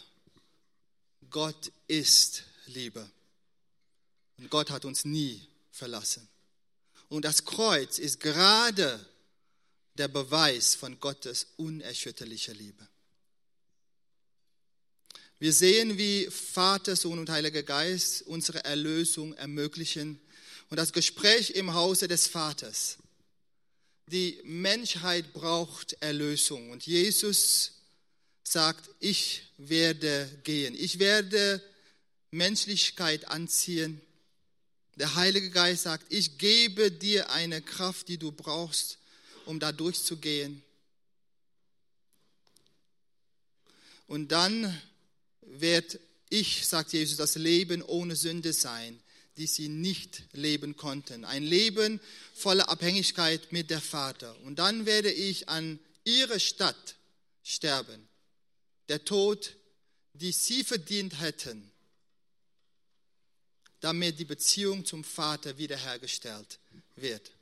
Gott 1.31 1.73
ist 1.89 2.45
Liebe. 2.67 3.11
Und 4.39 4.51
Gott 4.51 4.71
hat 4.71 4.85
uns 4.85 5.05
nie 5.05 5.47
verlassen. 5.73 6.29
Und 7.09 7.25
das 7.25 7.45
Kreuz 7.45 7.99
ist 7.99 8.21
gerade 8.21 9.05
der 9.95 10.09
Beweis 10.09 10.75
von 10.75 11.01
Gottes 11.01 11.49
unerschütterlicher 11.57 12.55
Liebe. 12.55 12.87
Wir 15.41 15.55
sehen, 15.55 15.97
wie 15.97 16.27
Vater, 16.27 16.95
Sohn 16.95 17.19
und 17.19 17.31
Heiliger 17.31 17.63
Geist 17.63 18.21
unsere 18.27 18.63
Erlösung 18.63 19.33
ermöglichen 19.33 20.21
und 20.69 20.77
das 20.77 20.93
Gespräch 20.93 21.53
im 21.53 21.73
Hause 21.73 22.09
des 22.09 22.27
Vaters. 22.27 22.99
Die 24.07 24.39
Menschheit 24.45 25.33
braucht 25.33 25.95
Erlösung 26.01 26.69
und 26.69 26.87
Jesus 26.87 27.73
sagt, 28.45 28.91
ich 28.99 29.45
werde 29.57 30.31
gehen, 30.45 30.75
ich 30.79 30.99
werde 30.99 31.63
Menschlichkeit 32.31 33.27
anziehen. 33.29 34.03
Der 34.97 35.15
Heilige 35.15 35.49
Geist 35.49 35.85
sagt, 35.85 36.13
ich 36.13 36.37
gebe 36.37 36.93
dir 36.93 37.31
eine 37.31 37.63
Kraft, 37.63 38.09
die 38.09 38.19
du 38.19 38.31
brauchst, 38.31 38.99
um 39.47 39.59
da 39.59 39.73
durchzugehen. 39.73 40.63
Und 44.07 44.33
dann 44.33 44.79
wird 45.59 45.99
ich, 46.29 46.67
sagt 46.67 46.93
Jesus, 46.93 47.17
das 47.17 47.35
Leben 47.35 47.83
ohne 47.83 48.15
Sünde 48.15 48.53
sein, 48.53 49.01
die 49.37 49.47
sie 49.47 49.69
nicht 49.69 50.23
leben 50.33 50.77
konnten. 50.77 51.25
Ein 51.25 51.43
Leben 51.43 52.01
voller 52.35 52.69
Abhängigkeit 52.69 53.53
mit 53.53 53.71
der 53.71 53.81
Vater. 53.81 54.37
Und 54.43 54.59
dann 54.59 54.87
werde 54.87 55.11
ich 55.11 55.49
an 55.49 55.79
ihre 56.05 56.39
Stadt 56.39 56.97
sterben. 57.43 58.09
Der 58.89 59.05
Tod, 59.05 59.57
die 60.15 60.33
sie 60.33 60.63
verdient 60.63 61.21
hätten, 61.21 61.71
damit 63.81 64.19
die 64.19 64.25
Beziehung 64.25 64.85
zum 64.85 65.05
Vater 65.05 65.59
wiederhergestellt 65.59 66.59
wird. 66.97 67.33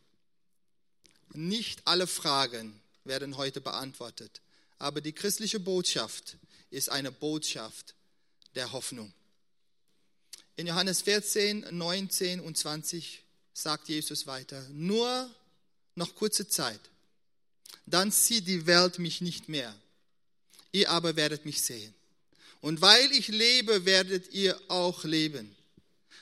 Nicht 1.35 1.83
alle 1.85 2.07
Fragen 2.07 2.81
werden 3.05 3.37
heute 3.37 3.61
beantwortet, 3.61 4.41
aber 4.79 5.01
die 5.01 5.13
christliche 5.13 5.61
Botschaft 5.61 6.37
ist 6.71 6.91
eine 6.91 7.11
Botschaft 7.11 7.95
der 8.55 8.73
Hoffnung. 8.73 9.13
In 10.57 10.67
Johannes 10.67 11.03
14, 11.03 11.67
19 11.71 12.41
und 12.41 12.57
20 12.57 13.23
sagt 13.53 13.89
Jesus 13.89 14.27
weiter, 14.27 14.67
nur 14.71 15.31
noch 15.95 16.15
kurze 16.15 16.49
Zeit, 16.49 16.81
dann 17.87 18.11
sieht 18.11 18.47
die 18.47 18.67
Welt 18.67 18.99
mich 18.99 19.21
nicht 19.21 19.49
mehr, 19.49 19.75
ihr 20.73 20.91
aber 20.91 21.17
werdet 21.17 21.45
mich 21.45 21.63
sehen. 21.63 21.95
Und 22.61 22.81
weil 22.81 23.13
ich 23.13 23.29
lebe, 23.29 23.85
werdet 23.85 24.33
ihr 24.33 24.61
auch 24.69 25.05
leben. 25.05 25.55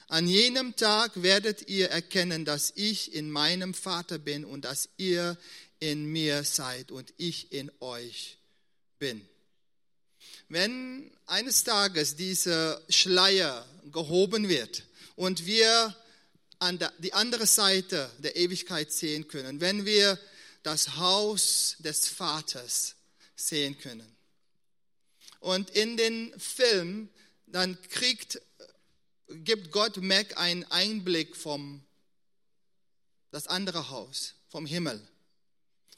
An 0.09 0.29
jenem 0.29 0.77
Tag 0.77 1.23
werdet 1.23 1.69
ihr 1.69 1.91
erkennen, 1.91 2.45
dass 2.45 2.73
ich 2.77 3.15
in 3.15 3.31
meinem 3.31 3.75
Vater 3.75 4.19
bin 4.19 4.45
und 4.45 4.65
dass 4.65 4.89
ihr 4.99 5.37
in 5.81 6.07
mir 6.07 6.45
seid 6.45 6.93
und 6.93 7.13
ich 7.17 7.53
in 7.53 7.71
euch 7.81 8.39
bin. 8.99 9.27
Wenn 10.49 11.11
eines 11.27 11.65
Tages 11.65 12.17
dieser 12.17 12.81
Schleier 12.89 13.67
gehoben 13.91 14.49
wird 14.49 14.85
und 15.17 15.47
wir 15.47 15.95
an 16.59 16.79
die 16.99 17.13
andere 17.13 17.47
Seite 17.47 18.11
der 18.19 18.37
Ewigkeit 18.37 18.93
sehen 18.93 19.29
können, 19.29 19.61
wenn 19.61 19.85
wir 19.85 20.19
das 20.63 20.97
Haus 20.97 21.77
des 21.81 22.09
Vaters 22.09 22.97
sehen 23.35 23.79
können. 23.79 24.17
Und 25.41 25.71
in 25.71 25.97
den 25.97 26.33
Film, 26.41 27.09
dann 27.47 27.81
kriegt, 27.91 28.41
gibt 29.29 29.71
Gott 29.71 29.99
Mac 29.99 30.37
einen 30.39 30.65
Einblick 30.65 31.37
vom 31.37 31.85
das 33.31 33.47
andere 33.47 33.91
Haus, 33.91 34.35
vom 34.49 34.67
Himmel. 34.67 35.07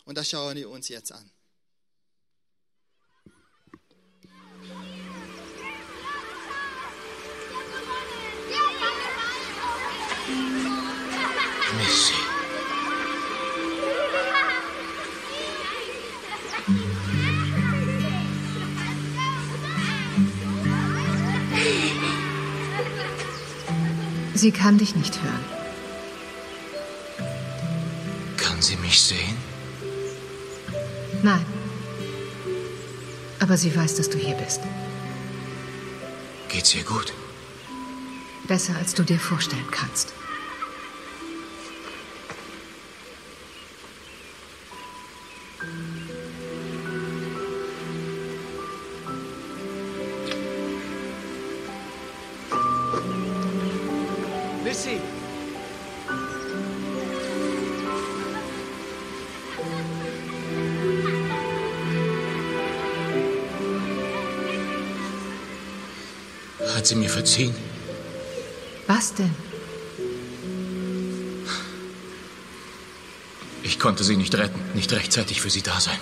Und 0.05 0.19
das 0.19 0.29
schauen 0.29 0.57
wir 0.57 0.69
uns 0.69 0.89
jetzt 0.89 1.13
an. 1.13 1.31
Scheiße. 11.89 12.13
Sie 24.35 24.53
kann 24.53 24.79
dich 24.79 24.95
nicht 24.95 25.21
hören. 25.23 25.45
Kann 28.37 28.63
sie 28.63 28.77
mich 28.77 29.01
sehen? 29.01 29.37
Nein. 31.23 31.45
Aber 33.41 33.57
sie 33.57 33.75
weiß, 33.75 33.97
dass 33.97 34.11
du 34.11 34.19
hier 34.19 34.37
bist. 34.37 34.61
Geht's 36.49 36.75
ihr 36.75 36.85
gut? 36.85 37.13
Besser, 38.47 38.77
als 38.77 38.95
du 38.95 39.03
dir 39.03 39.19
vorstellen 39.19 39.67
kannst. 39.71 40.13
Sie 66.89 66.97
mir 66.97 67.11
verziehen? 67.11 67.55
Was 68.87 69.15
denn? 69.15 69.35
Ich 73.63 73.79
konnte 73.79 74.03
sie 74.03 74.17
nicht 74.17 74.35
retten, 74.35 74.61
nicht 74.75 74.93
rechtzeitig 74.93 75.41
für 75.41 75.51
sie 75.51 75.63
da 75.63 75.81
sein. 75.81 75.99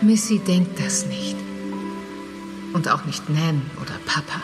Missy 0.00 0.38
denkt 0.40 0.80
das 0.80 1.06
nicht. 1.06 1.36
Und 2.72 2.88
auch 2.88 3.04
nicht 3.04 3.30
Nan 3.30 3.62
oder 3.80 3.96
Papa. 4.04 4.42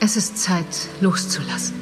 Es 0.00 0.16
ist 0.16 0.36
Zeit, 0.36 0.88
loszulassen. 1.00 1.81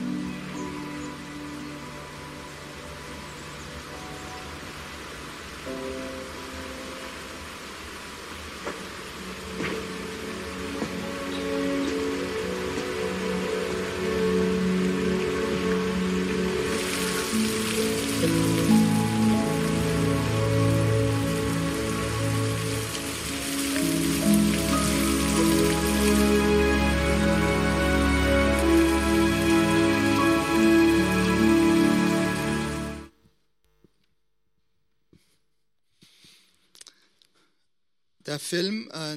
Der 38.30 38.38
Film 38.38 38.88
äh, 38.92 39.16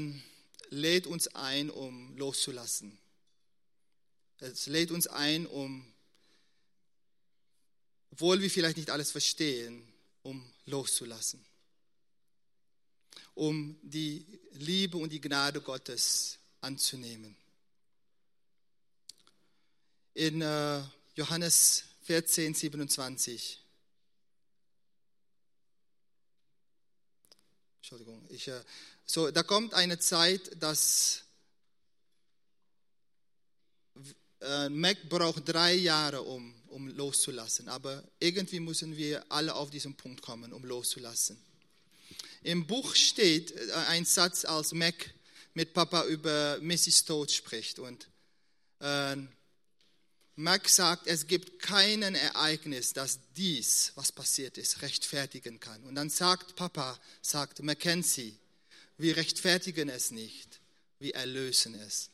lädt 0.70 1.06
uns 1.06 1.28
ein, 1.36 1.70
um 1.70 2.18
loszulassen. 2.18 2.98
Es 4.40 4.66
lädt 4.66 4.90
uns 4.90 5.06
ein, 5.06 5.46
um, 5.46 5.86
obwohl 8.10 8.42
wir 8.42 8.50
vielleicht 8.50 8.78
nicht 8.78 8.90
alles 8.90 9.12
verstehen, 9.12 9.88
um 10.24 10.52
loszulassen. 10.66 11.46
Um 13.36 13.78
die 13.84 14.26
Liebe 14.54 14.98
und 14.98 15.12
die 15.12 15.22
Gnade 15.22 15.62
Gottes 15.62 16.40
anzunehmen. 16.62 17.36
In 20.16 20.42
äh, 20.42 20.82
Johannes 21.14 21.84
14, 22.02 22.56
27. 22.56 23.64
Entschuldigung, 27.84 28.26
ich, 28.30 28.48
äh, 28.48 28.64
so, 29.06 29.32
da 29.32 29.44
kommt 29.44 29.74
eine 29.74 30.00
Zeit, 30.00 30.52
dass 30.62 31.24
äh, 34.42 34.70
Mac 34.70 34.98
braucht 35.10 35.48
drei 35.48 35.74
Jahre, 35.74 36.22
um, 36.22 36.54
um 36.68 36.88
loszulassen. 36.90 37.70
Aber 37.70 38.04
irgendwie 38.20 38.60
müssen 38.60 38.96
wir 38.98 39.24
alle 39.30 39.56
auf 39.56 39.70
diesen 39.70 39.96
Punkt 39.96 40.22
kommen, 40.22 40.54
um 40.54 40.64
loszulassen. 40.66 41.38
Im 42.44 42.68
Buch 42.68 42.96
steht 42.96 43.52
äh, 43.52 43.74
ein 43.88 44.06
Satz, 44.06 44.46
als 44.46 44.74
Mac 44.74 45.14
mit 45.54 45.74
Papa 45.74 46.06
über 46.06 46.58
Mrs. 46.62 47.06
Tod 47.06 47.32
spricht. 47.32 47.80
Und 47.80 48.10
äh, 48.80 49.16
Mac 50.36 50.68
sagt, 50.68 51.08
es 51.08 51.28
gibt 51.28 51.60
keinen 51.60 52.16
Ereignis, 52.16 52.94
das 52.94 53.20
dies, 53.36 53.92
was 53.96 54.12
passiert 54.12 54.58
ist, 54.58 54.82
rechtfertigen 54.82 55.60
kann. 55.60 55.84
Und 55.84 55.96
dann 55.96 56.10
sagt 56.10 56.56
Papa, 56.56 57.00
sagt 57.22 57.62
Mackenzie, 57.62 58.38
wir 58.98 59.18
rechtfertigen 59.18 59.90
es 59.90 60.12
nicht, 60.12 60.62
wir 61.00 61.16
erlösen 61.16 61.76
es. 61.76 62.10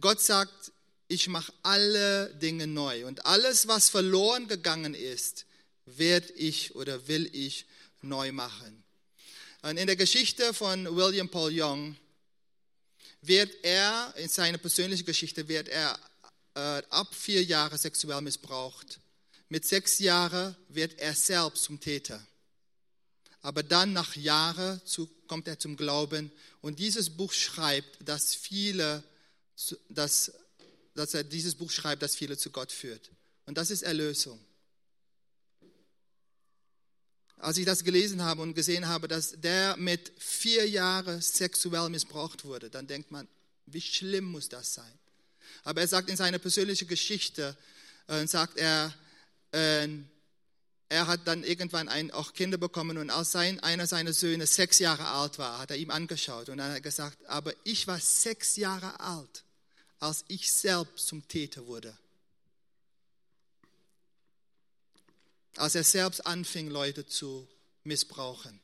Gott 0.00 0.20
sagt, 0.20 0.72
ich 1.08 1.28
mache 1.28 1.52
alle 1.62 2.34
Dinge 2.36 2.66
neu 2.66 3.06
und 3.06 3.26
alles, 3.26 3.66
was 3.66 3.88
verloren 3.88 4.46
gegangen 4.48 4.94
ist, 4.94 5.44
werde 5.84 6.32
ich 6.34 6.74
oder 6.74 7.08
will 7.08 7.28
ich 7.32 7.66
neu 8.00 8.32
machen. 8.32 8.84
Und 9.62 9.76
in 9.76 9.86
der 9.86 9.96
Geschichte 9.96 10.54
von 10.54 10.96
William 10.96 11.28
Paul 11.28 11.52
Young 11.52 11.96
wird 13.22 13.52
er, 13.62 14.14
in 14.16 14.28
seiner 14.28 14.58
persönlichen 14.58 15.04
Geschichte, 15.04 15.48
wird 15.48 15.68
er 15.68 15.98
äh, 16.54 16.82
ab 16.88 17.14
vier 17.14 17.42
Jahren 17.44 17.76
sexuell 17.76 18.22
missbraucht. 18.22 19.00
Mit 19.48 19.66
sechs 19.66 19.98
Jahren 19.98 20.56
wird 20.68 20.98
er 20.98 21.14
selbst 21.14 21.64
zum 21.64 21.80
Täter. 21.80 22.24
Aber 23.42 23.62
dann 23.62 23.92
nach 23.92 24.16
Jahren 24.16 24.80
zu, 24.84 25.08
kommt 25.26 25.48
er 25.48 25.58
zum 25.58 25.76
Glauben 25.76 26.30
und 26.60 26.78
dieses 26.78 27.10
Buch 27.10 27.32
schreibt, 27.32 28.06
dass 28.06 28.34
viele, 28.34 29.02
dass, 29.88 30.32
dass 30.94 31.14
er 31.14 31.24
dieses 31.24 31.54
Buch 31.54 31.70
schreibt, 31.70 32.02
das 32.02 32.14
viele 32.14 32.36
zu 32.36 32.50
Gott 32.50 32.70
führt. 32.70 33.10
Und 33.46 33.56
das 33.56 33.70
ist 33.70 33.82
Erlösung. 33.82 34.38
Als 37.38 37.56
ich 37.56 37.64
das 37.64 37.84
gelesen 37.84 38.22
habe 38.22 38.42
und 38.42 38.52
gesehen 38.52 38.86
habe, 38.86 39.08
dass 39.08 39.40
der 39.40 39.76
mit 39.78 40.12
vier 40.18 40.68
Jahren 40.68 41.22
sexuell 41.22 41.88
missbraucht 41.88 42.44
wurde, 42.44 42.68
dann 42.68 42.86
denkt 42.86 43.10
man, 43.10 43.26
wie 43.64 43.80
schlimm 43.80 44.24
muss 44.24 44.50
das 44.50 44.74
sein? 44.74 44.98
Aber 45.64 45.80
er 45.80 45.88
sagt 45.88 46.10
in 46.10 46.16
seiner 46.16 46.38
persönlichen 46.38 46.86
Geschichte, 46.86 47.56
äh, 48.08 48.26
sagt 48.26 48.58
er, 48.58 48.94
äh, 49.52 49.88
er 50.90 51.06
hat 51.06 51.28
dann 51.28 51.44
irgendwann 51.44 51.88
ein, 51.88 52.10
auch 52.10 52.32
Kinder 52.32 52.58
bekommen 52.58 52.98
und 52.98 53.10
als 53.10 53.30
sein, 53.30 53.60
einer 53.60 53.86
seiner 53.86 54.12
Söhne 54.12 54.44
sechs 54.48 54.80
Jahre 54.80 55.06
alt 55.06 55.38
war, 55.38 55.60
hat 55.60 55.70
er 55.70 55.76
ihm 55.76 55.90
angeschaut 55.90 56.48
und 56.48 56.58
dann 56.58 56.70
hat 56.70 56.78
er 56.78 56.80
gesagt, 56.80 57.24
aber 57.26 57.54
ich 57.62 57.86
war 57.86 58.00
sechs 58.00 58.56
Jahre 58.56 58.98
alt, 58.98 59.44
als 60.00 60.24
ich 60.26 60.50
selbst 60.50 61.06
zum 61.06 61.26
Täter 61.28 61.64
wurde. 61.68 61.96
Als 65.56 65.76
er 65.76 65.84
selbst 65.84 66.26
anfing, 66.26 66.68
Leute 66.68 67.06
zu 67.06 67.46
missbrauchen. 67.84 68.60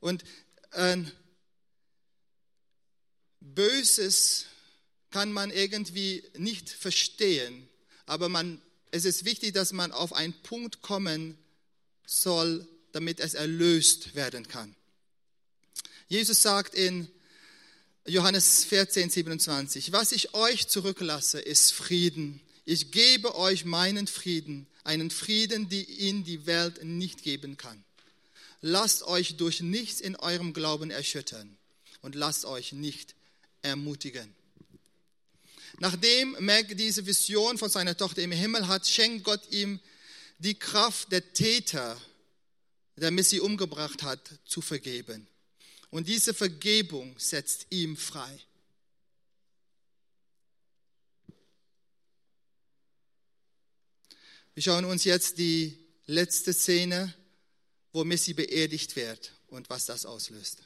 Und 0.00 0.24
äh, 0.72 0.96
Böses 3.38 4.46
kann 5.10 5.32
man 5.32 5.52
irgendwie 5.52 6.24
nicht 6.38 6.70
verstehen, 6.70 7.68
aber 8.04 8.28
man, 8.28 8.60
es 8.94 9.04
ist 9.04 9.24
wichtig, 9.24 9.52
dass 9.54 9.72
man 9.72 9.90
auf 9.90 10.12
einen 10.12 10.32
Punkt 10.32 10.80
kommen 10.80 11.36
soll, 12.06 12.64
damit 12.92 13.18
es 13.18 13.34
erlöst 13.34 14.14
werden 14.14 14.46
kann. 14.46 14.76
Jesus 16.06 16.42
sagt 16.42 16.74
in 16.74 17.08
Johannes 18.06 18.62
14, 18.62 19.10
27, 19.10 19.90
was 19.90 20.12
ich 20.12 20.34
euch 20.34 20.68
zurücklasse, 20.68 21.40
ist 21.40 21.72
Frieden. 21.72 22.40
Ich 22.64 22.92
gebe 22.92 23.34
euch 23.34 23.64
meinen 23.64 24.06
Frieden, 24.06 24.68
einen 24.84 25.10
Frieden, 25.10 25.68
den 25.68 25.86
ihn 25.88 26.22
die 26.22 26.46
Welt 26.46 26.84
nicht 26.84 27.24
geben 27.24 27.56
kann. 27.56 27.82
Lasst 28.60 29.02
euch 29.02 29.36
durch 29.36 29.60
nichts 29.60 30.00
in 30.00 30.14
eurem 30.14 30.52
Glauben 30.52 30.92
erschüttern 30.92 31.56
und 32.00 32.14
lasst 32.14 32.44
euch 32.44 32.72
nicht 32.72 33.16
ermutigen. 33.60 34.32
Nachdem 35.78 36.36
Meg 36.40 36.76
diese 36.76 37.04
Vision 37.04 37.58
von 37.58 37.68
seiner 37.68 37.96
Tochter 37.96 38.22
im 38.22 38.32
Himmel 38.32 38.68
hat, 38.68 38.86
schenkt 38.86 39.24
Gott 39.24 39.50
ihm 39.50 39.80
die 40.38 40.58
Kraft 40.58 41.10
der 41.10 41.32
Täter, 41.32 42.00
der 42.96 43.10
Missy 43.10 43.40
umgebracht 43.40 44.02
hat, 44.02 44.20
zu 44.44 44.60
vergeben. 44.60 45.26
Und 45.90 46.08
diese 46.08 46.34
Vergebung 46.34 47.18
setzt 47.18 47.66
ihm 47.70 47.96
frei. 47.96 48.40
Wir 54.54 54.62
schauen 54.62 54.84
uns 54.84 55.02
jetzt 55.02 55.38
die 55.38 55.76
letzte 56.06 56.52
Szene, 56.52 57.12
wo 57.92 58.04
Missy 58.04 58.34
beerdigt 58.34 58.94
wird 58.94 59.32
und 59.48 59.68
was 59.70 59.86
das 59.86 60.06
auslöst. 60.06 60.62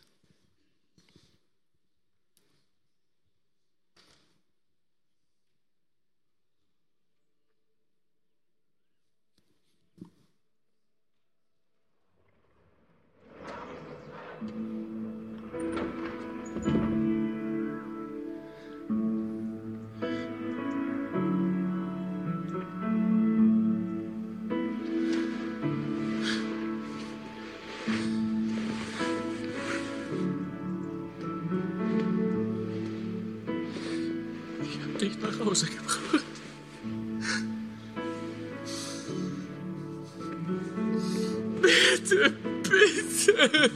Bitte, 41.61 42.33
bitte. 42.63 43.73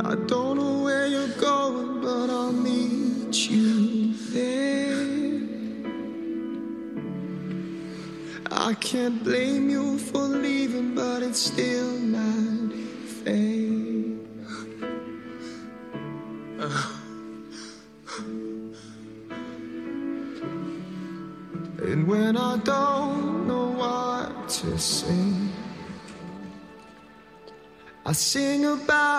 I 0.00 0.14
don't 0.26 0.56
know 0.56 0.82
where 0.84 1.06
you're 1.06 1.28
going, 1.38 2.00
but 2.00 2.30
I'll 2.30 2.52
meet 2.52 3.50
you 3.50 4.14
there. 4.32 5.06
I 8.50 8.72
can't 8.74 9.22
blame 9.22 9.68
you 9.68 9.98
for 9.98 10.22
leaving, 10.22 10.94
but 10.94 11.22
it's 11.22 11.40
still 11.40 11.98
not 11.98 12.72
fair. 13.24 13.51
I 28.12 28.14
sing 28.14 28.66
about 28.66 29.11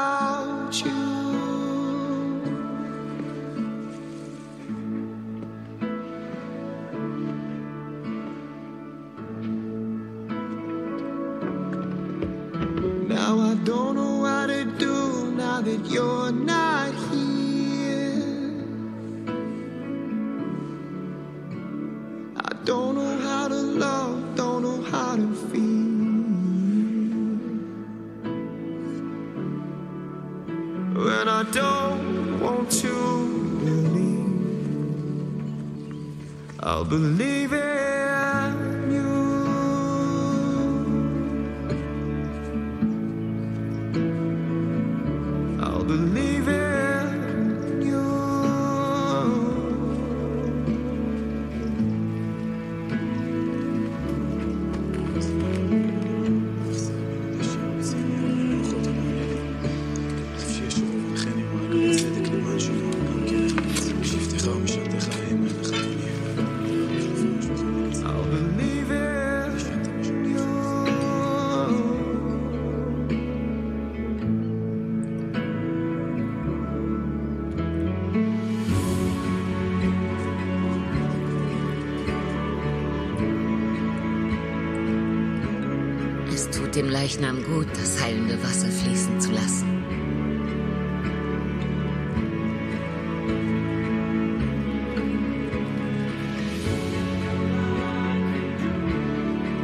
Leichnam 87.03 87.43
gut, 87.43 87.67
das 87.73 88.01
heilende 88.01 88.41
Wasser 88.41 88.69
fließen 88.69 89.19
zu 89.19 89.33
lassen. 89.33 89.67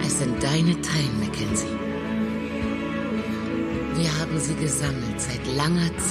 Es 0.06 0.20
sind 0.20 0.44
deine 0.44 0.82
Tränen, 0.82 1.20
Mackenzie. 1.22 1.68
Wir 3.96 4.20
haben 4.20 4.38
sie 4.38 4.56
gesammelt 4.56 5.22
seit 5.22 5.48
langer 5.56 5.98
Zeit. 5.98 6.09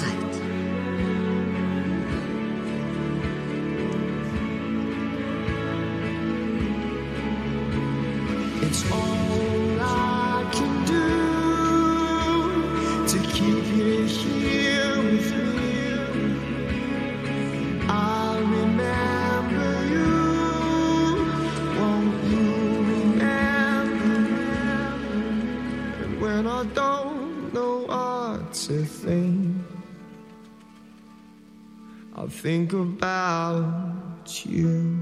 Think 32.43 32.73
about 32.73 34.45
you. 34.47 34.97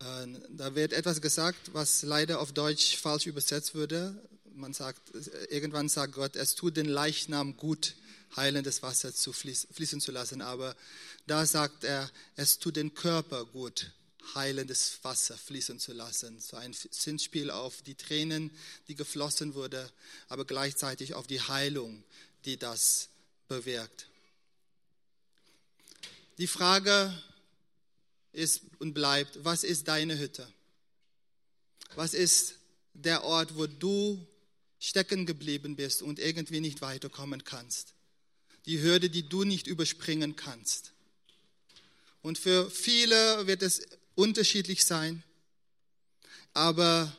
Äh, 0.00 0.26
Da 0.50 0.74
wird 0.74 0.92
etwas 0.92 1.20
gesagt, 1.20 1.72
was 1.72 2.02
leider 2.02 2.40
auf 2.40 2.52
Deutsch 2.52 2.96
falsch 2.98 3.26
übersetzt 3.26 3.74
wurde. 3.74 4.14
Man 4.62 4.74
sagt, 4.74 5.10
irgendwann 5.50 5.88
sagt 5.88 6.12
Gott, 6.12 6.36
es 6.36 6.54
tut 6.54 6.76
den 6.76 6.86
Leichnam 6.86 7.56
gut, 7.56 7.96
heilendes 8.36 8.80
Wasser 8.80 9.12
zu 9.12 9.32
fließ- 9.32 9.66
fließen 9.72 10.00
zu 10.00 10.12
lassen. 10.12 10.40
Aber 10.40 10.76
da 11.26 11.44
sagt 11.46 11.82
er, 11.82 12.08
es 12.36 12.60
tut 12.60 12.76
den 12.76 12.94
Körper 12.94 13.44
gut, 13.44 13.90
heilendes 14.36 15.00
Wasser 15.02 15.36
fließen 15.36 15.80
zu 15.80 15.92
lassen. 15.92 16.38
So 16.38 16.56
ein 16.56 16.72
Sinnspiel 16.74 17.50
auf 17.50 17.82
die 17.82 17.96
Tränen, 17.96 18.52
die 18.86 18.94
geflossen 18.94 19.54
wurde, 19.54 19.90
aber 20.28 20.44
gleichzeitig 20.44 21.14
auf 21.14 21.26
die 21.26 21.40
Heilung, 21.40 22.04
die 22.44 22.56
das 22.56 23.08
bewirkt. 23.48 24.06
Die 26.38 26.46
Frage 26.46 27.20
ist 28.30 28.60
und 28.78 28.94
bleibt, 28.94 29.44
was 29.44 29.64
ist 29.64 29.88
deine 29.88 30.16
Hütte? 30.16 30.46
Was 31.96 32.14
ist 32.14 32.54
der 32.94 33.24
Ort, 33.24 33.56
wo 33.56 33.66
du 33.66 34.24
stecken 34.82 35.26
geblieben 35.26 35.76
bist 35.76 36.02
und 36.02 36.18
irgendwie 36.18 36.60
nicht 36.60 36.80
weiterkommen 36.80 37.44
kannst? 37.44 37.94
Die 38.66 38.82
Hürde, 38.82 39.10
die 39.10 39.28
du 39.28 39.44
nicht 39.44 39.68
überspringen 39.68 40.34
kannst. 40.34 40.92
Und 42.20 42.36
für 42.36 42.68
viele 42.68 43.46
wird 43.46 43.62
es 43.62 43.82
unterschiedlich 44.16 44.84
sein, 44.84 45.22
aber 46.52 47.16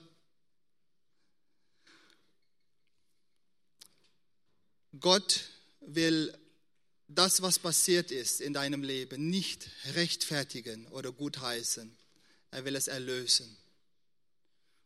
Gott 4.99 5.45
will 5.81 6.37
das, 7.07 7.41
was 7.41 7.59
passiert 7.59 8.11
ist 8.11 8.41
in 8.41 8.53
deinem 8.53 8.83
Leben, 8.83 9.29
nicht 9.29 9.69
rechtfertigen 9.93 10.87
oder 10.87 11.11
gutheißen. 11.11 11.95
Er 12.51 12.65
will 12.65 12.75
es 12.75 12.87
erlösen. 12.87 13.57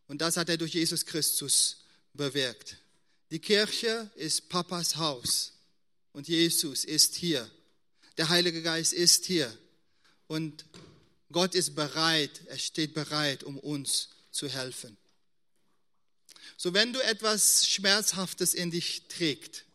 Und 0.07 0.21
das 0.21 0.37
hat 0.37 0.49
er 0.49 0.57
durch 0.57 0.73
Jesus 0.73 1.05
Christus 1.05 1.86
bewirkt. 2.17 2.77
Die 3.31 3.39
Kirche 3.39 4.09
ist 4.15 4.49
Papas 4.49 4.97
Haus 4.97 5.53
und 6.13 6.27
Jesus 6.27 6.83
ist 6.83 7.15
hier. 7.15 7.49
Der 8.17 8.29
Heilige 8.29 8.61
Geist 8.61 8.93
ist 8.93 9.25
hier 9.25 9.55
und 10.27 10.65
Gott 11.31 11.55
ist 11.55 11.75
bereit, 11.75 12.41
er 12.47 12.57
steht 12.57 12.93
bereit, 12.93 13.43
um 13.43 13.59
uns 13.59 14.09
zu 14.31 14.47
helfen. 14.47 14.97
So 16.55 16.73
wenn 16.73 16.93
du 16.93 16.99
etwas 17.03 17.67
Schmerzhaftes 17.67 18.53
in 18.53 18.71
dich 18.71 19.03
trägt, 19.09 19.65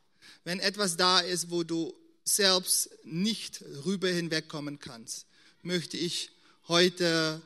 wenn 0.45 0.59
etwas 0.59 0.97
da 0.97 1.20
ist, 1.20 1.51
wo 1.51 1.62
du 1.62 1.95
selbst 2.24 2.90
nicht 3.05 3.62
rüber 3.84 4.09
hinwegkommen 4.09 4.78
kannst, 4.78 5.26
möchte 5.62 5.97
ich 5.97 6.30
heute 6.68 7.40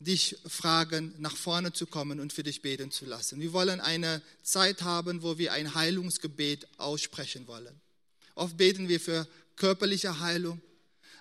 dich 0.00 0.36
fragen, 0.46 1.14
nach 1.18 1.36
vorne 1.36 1.72
zu 1.72 1.86
kommen 1.86 2.20
und 2.20 2.32
für 2.32 2.42
dich 2.42 2.62
beten 2.62 2.90
zu 2.90 3.04
lassen. 3.04 3.40
Wir 3.40 3.52
wollen 3.52 3.80
eine 3.80 4.22
Zeit 4.42 4.82
haben, 4.82 5.22
wo 5.22 5.38
wir 5.38 5.52
ein 5.52 5.74
Heilungsgebet 5.74 6.68
aussprechen 6.78 7.46
wollen. 7.46 7.80
Oft 8.34 8.56
beten 8.56 8.88
wir 8.88 9.00
für 9.00 9.26
körperliche 9.56 10.20
Heilung, 10.20 10.60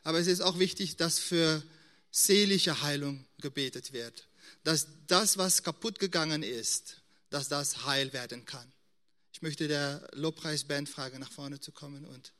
aber 0.04 0.20
es 0.20 0.28
ist 0.28 0.42
auch 0.42 0.60
wichtig, 0.60 0.96
dass 0.98 1.18
für 1.18 1.64
seelische 2.12 2.82
Heilung 2.82 3.26
gebetet 3.42 3.94
wird. 3.94 4.28
Dass 4.64 4.88
das, 5.08 5.38
was 5.38 5.64
kaputt 5.64 6.00
gegangen 6.00 6.44
ist, 6.44 7.02
dass 7.30 7.48
das 7.48 7.86
heil 7.86 8.14
werden 8.14 8.46
kann. 8.46 8.72
Ich 9.34 9.42
möchte 9.42 9.68
der 9.68 10.08
Lobpreisband 10.14 10.90
fragen, 10.90 11.20
nach 11.20 11.32
vorne 11.32 11.60
zu 11.60 11.72
kommen 11.72 12.06
und 12.06 12.32